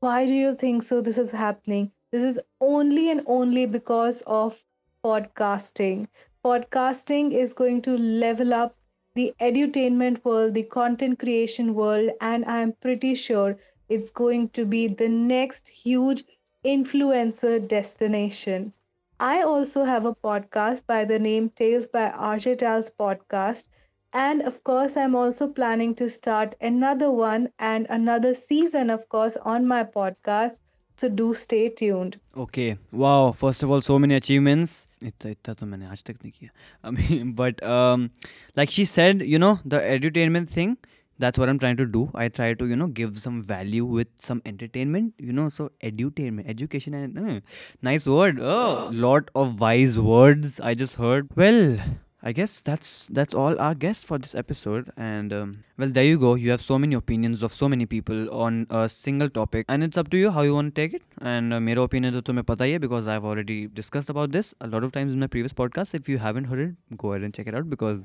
Why 0.00 0.26
do 0.26 0.32
you 0.34 0.54
think 0.54 0.82
so 0.82 1.00
this 1.00 1.18
is 1.18 1.30
happening? 1.32 1.92
This 2.10 2.22
is 2.22 2.40
only 2.60 3.10
and 3.10 3.22
only 3.26 3.66
because 3.66 4.22
of 4.26 4.64
podcasting. 5.04 6.08
Podcasting 6.44 7.32
is 7.32 7.52
going 7.52 7.82
to 7.82 7.96
level 7.96 8.54
up 8.54 8.76
the 9.16 9.34
edutainment 9.40 10.24
world 10.24 10.54
the 10.54 10.62
content 10.62 11.18
creation 11.18 11.74
world 11.74 12.10
and 12.20 12.44
i 12.44 12.60
am 12.60 12.72
pretty 12.72 13.14
sure 13.14 13.58
it's 13.88 14.10
going 14.10 14.48
to 14.50 14.64
be 14.64 14.86
the 14.86 15.08
next 15.08 15.68
huge 15.68 16.24
influencer 16.64 17.66
destination. 17.66 18.72
I 19.20 19.42
also 19.42 19.84
have 19.84 20.04
a 20.04 20.14
podcast 20.14 20.86
by 20.86 21.04
the 21.04 21.18
name 21.18 21.50
Tales 21.50 21.86
by 21.86 22.10
RJ 22.10 22.56
Tals 22.56 22.90
Podcast. 22.90 23.68
And 24.12 24.42
of 24.42 24.64
course, 24.64 24.96
I'm 24.96 25.14
also 25.14 25.48
planning 25.48 25.94
to 25.96 26.08
start 26.08 26.54
another 26.60 27.10
one 27.10 27.50
and 27.58 27.86
another 27.88 28.34
season, 28.34 28.90
of 28.90 29.08
course, 29.08 29.36
on 29.38 29.66
my 29.66 29.84
podcast. 29.84 30.58
So 30.97 31.09
do 31.09 31.33
stay 31.33 31.69
tuned. 31.69 32.19
Okay. 32.37 32.77
Wow. 32.91 33.31
First 33.31 33.63
of 33.63 33.71
all, 33.71 33.81
so 33.81 33.97
many 33.99 34.15
achievements. 34.15 34.87
इतना 35.03 35.29
इतना 35.31 35.53
तो 35.59 35.65
मैंने 35.65 35.85
आज 35.87 36.03
तक 36.03 36.17
नहीं 36.23 36.31
किया. 36.31 36.49
I 36.83 36.91
mean, 36.91 37.31
but 37.41 37.63
um, 37.63 38.09
like 38.55 38.69
she 38.69 38.85
said, 38.85 39.23
you 39.33 39.39
know, 39.39 39.59
the 39.65 39.79
edutainment 39.95 40.49
thing 40.49 40.77
that's 41.21 41.41
what 41.41 41.49
i'm 41.51 41.59
trying 41.63 41.77
to 41.79 41.85
do 41.95 42.01
i 42.21 42.27
try 42.27 42.53
to 42.61 42.67
you 42.71 42.75
know 42.81 42.87
give 42.99 43.17
some 43.23 43.41
value 43.49 43.85
with 43.85 44.07
some 44.27 44.41
entertainment 44.51 45.13
you 45.29 45.33
know 45.39 45.47
so 45.57 45.71
edutainment 45.89 46.49
education 46.53 46.95
and 46.99 47.19
uh, 47.23 47.39
nice 47.89 48.07
word 48.07 48.39
oh 48.39 48.89
lot 48.91 49.29
of 49.35 49.59
wise 49.65 49.99
words 50.11 50.59
i 50.71 50.73
just 50.73 50.95
heard 50.95 51.29
well 51.43 51.61
I 52.22 52.32
guess 52.32 52.60
that's 52.62 53.06
that's 53.08 53.34
all 53.34 53.58
our 53.60 53.74
guests 53.74 54.02
for 54.02 54.18
this 54.18 54.34
episode, 54.34 54.90
and 54.96 55.32
um, 55.32 55.64
well, 55.76 55.90
there 55.90 56.04
you 56.04 56.18
go. 56.18 56.34
You 56.34 56.50
have 56.50 56.62
so 56.62 56.78
many 56.78 56.94
opinions 56.94 57.42
of 57.42 57.52
so 57.52 57.68
many 57.68 57.84
people 57.84 58.32
on 58.34 58.66
a 58.70 58.88
single 58.88 59.28
topic, 59.28 59.66
and 59.68 59.84
it's 59.84 59.98
up 59.98 60.08
to 60.10 60.16
you 60.16 60.30
how 60.30 60.42
you 60.42 60.54
want 60.54 60.74
to 60.74 60.80
take 60.80 60.94
it. 60.94 61.02
And 61.20 61.52
uh, 61.52 61.60
my 61.60 61.72
opinion 61.72 62.20
pata 62.22 62.64
hai 62.64 62.78
because 62.78 63.06
I've 63.06 63.24
already 63.24 63.66
discussed 63.66 64.08
about 64.08 64.32
this 64.32 64.54
a 64.60 64.66
lot 64.66 64.82
of 64.82 64.92
times 64.92 65.12
in 65.12 65.20
my 65.20 65.26
previous 65.26 65.52
podcast. 65.52 65.94
If 65.94 66.08
you 66.08 66.18
haven't 66.18 66.44
heard 66.44 66.60
it, 66.60 66.96
go 66.96 67.12
ahead 67.12 67.22
and 67.22 67.34
check 67.34 67.46
it 67.46 67.54
out 67.54 67.68
because 67.68 68.00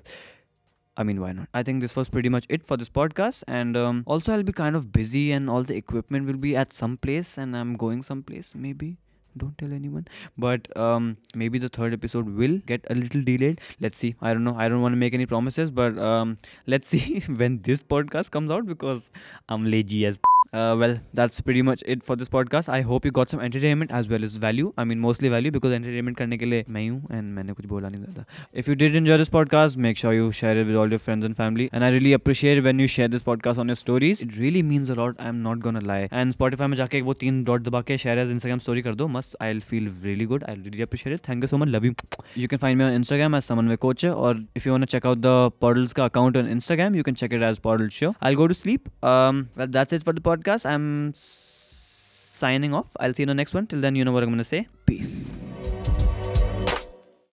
I 0.97 1.03
mean, 1.03 1.21
why 1.21 1.31
not? 1.31 1.47
I 1.53 1.63
think 1.63 1.81
this 1.81 1.95
was 1.95 2.09
pretty 2.09 2.27
much 2.29 2.45
it 2.49 2.63
for 2.63 2.75
this 2.75 2.89
podcast. 2.89 3.43
And 3.47 3.77
um, 3.77 4.03
also, 4.05 4.33
I'll 4.33 4.43
be 4.43 4.51
kind 4.51 4.75
of 4.75 4.91
busy, 4.91 5.31
and 5.31 5.49
all 5.49 5.63
the 5.63 5.75
equipment 5.75 6.27
will 6.27 6.37
be 6.37 6.55
at 6.55 6.73
some 6.73 6.97
place, 6.97 7.37
and 7.37 7.55
I'm 7.55 7.75
going 7.75 8.03
someplace, 8.03 8.53
maybe. 8.55 8.97
Don't 9.37 9.57
tell 9.57 9.71
anyone. 9.71 10.07
But 10.37 10.75
um, 10.77 11.17
maybe 11.35 11.57
the 11.59 11.69
third 11.69 11.93
episode 11.93 12.27
will 12.29 12.57
get 12.65 12.85
a 12.89 12.95
little 12.95 13.21
delayed. 13.21 13.61
Let's 13.79 13.97
see. 13.97 14.15
I 14.21 14.33
don't 14.33 14.43
know. 14.43 14.55
I 14.57 14.67
don't 14.69 14.81
want 14.81 14.93
to 14.93 14.97
make 14.97 15.13
any 15.13 15.25
promises, 15.25 15.71
but 15.71 15.97
um, 15.97 16.37
let's 16.67 16.87
see 16.95 17.21
when 17.27 17.61
this 17.61 17.83
podcast 17.83 18.31
comes 18.31 18.51
out 18.51 18.65
because 18.65 19.09
I'm 19.49 19.65
lazy 19.65 20.05
as 20.05 20.19
uh, 20.53 20.75
well, 20.77 20.99
that's 21.13 21.39
pretty 21.39 21.61
much 21.61 21.83
it 21.85 22.03
for 22.03 22.15
this 22.15 22.27
podcast. 22.27 22.67
I 22.67 22.81
hope 22.81 23.05
you 23.05 23.11
got 23.11 23.29
some 23.29 23.39
entertainment 23.39 23.91
as 23.91 24.07
well 24.07 24.23
as 24.23 24.35
value. 24.35 24.73
I 24.77 24.83
mean, 24.83 24.99
mostly 24.99 25.29
value 25.29 25.51
because 25.51 25.73
entertainment 25.73 26.17
करने 26.17 26.37
के 26.37 26.45
लिए 26.45 26.65
मैं 26.69 26.89
हूँ 26.89 27.01
and 27.17 27.35
मैंने 27.35 27.53
कुछ 27.53 27.65
बोला 27.65 27.89
नहीं 27.89 28.03
ज़्यादा. 28.03 28.25
If 28.53 28.67
you 28.71 28.75
did 28.81 28.95
enjoy 29.01 29.17
this 29.21 29.29
podcast, 29.35 29.77
make 29.77 29.97
sure 29.97 30.13
you 30.13 30.31
share 30.31 30.57
it 30.57 30.67
with 30.67 30.75
all 30.75 30.89
your 30.95 30.99
friends 30.99 31.27
and 31.27 31.37
family. 31.37 31.69
And 31.71 31.85
I 31.85 31.91
really 31.95 32.13
appreciate 32.13 32.63
when 32.63 32.79
you 32.79 32.87
share 32.95 33.07
this 33.07 33.23
podcast 33.29 33.57
on 33.57 33.73
your 33.73 33.77
stories. 33.81 34.23
It 34.25 34.35
really 34.37 34.63
means 34.71 34.89
a 34.89 34.95
lot. 34.95 35.15
I'm 35.27 35.41
not 35.43 35.61
gonna 35.67 35.83
lie. 35.91 36.09
And 36.11 36.37
Spotify 36.37 36.69
में 36.69 36.75
जाके 36.77 37.01
वो 37.01 37.13
तीन 37.23 37.43
dot 37.51 37.63
दबा 37.69 37.81
के 37.91 37.97
share 38.05 38.17
as 38.25 38.33
Instagram 38.37 38.65
story 38.67 38.83
कर 38.89 38.95
दो. 38.95 39.07
Must 39.17 39.35
I'll 39.39 39.63
feel 39.71 39.91
really 40.07 40.29
good. 40.33 40.47
I 40.49 40.57
really 40.65 40.81
appreciate 40.87 41.17
it. 41.19 41.23
Thank 41.29 41.43
you 41.43 41.51
so 41.53 41.61
much. 41.63 41.69
Love 41.69 41.85
you. 41.85 41.95
You 42.35 42.47
can 42.47 42.63
find 42.65 42.77
me 42.77 42.85
on 42.85 42.99
Instagram 42.99 43.37
as 43.37 43.47
Samanvay 43.47 43.79
Coach. 43.87 44.03
Or 44.03 44.35
if 44.55 44.65
you 44.65 44.71
wanna 44.71 44.91
check 44.97 45.05
out 45.05 45.21
the 45.21 45.37
Poddles 45.61 45.93
का 45.93 46.09
account 46.11 46.43
on 46.43 46.51
Instagram, 46.57 47.01
you 47.01 47.03
can 47.03 47.15
check 47.23 47.31
it 47.31 47.41
as 47.53 47.59
Poddles 47.69 47.93
Show. 47.93 48.13
I'll 48.21 48.35
go 48.43 48.47
to 48.47 48.53
sleep. 48.53 48.89
Um, 49.03 49.49
well, 49.55 49.67
that's 49.67 49.93
it 49.93 50.03
for 50.03 50.13
the 50.13 50.19
podcast. 50.19 50.30
I'm 50.65 51.13
signing 51.13 52.73
off. 52.73 52.95
I'll 52.99 53.13
see 53.13 53.23
you 53.23 53.25
in 53.25 53.27
the 53.27 53.33
next 53.33 53.53
one. 53.53 53.67
Till 53.67 53.81
then, 53.81 53.95
you 53.95 54.05
know 54.05 54.11
what 54.11 54.23
I'm 54.23 54.29
going 54.29 54.37
to 54.37 54.43
say. 54.43 54.67
Peace. 54.85 55.29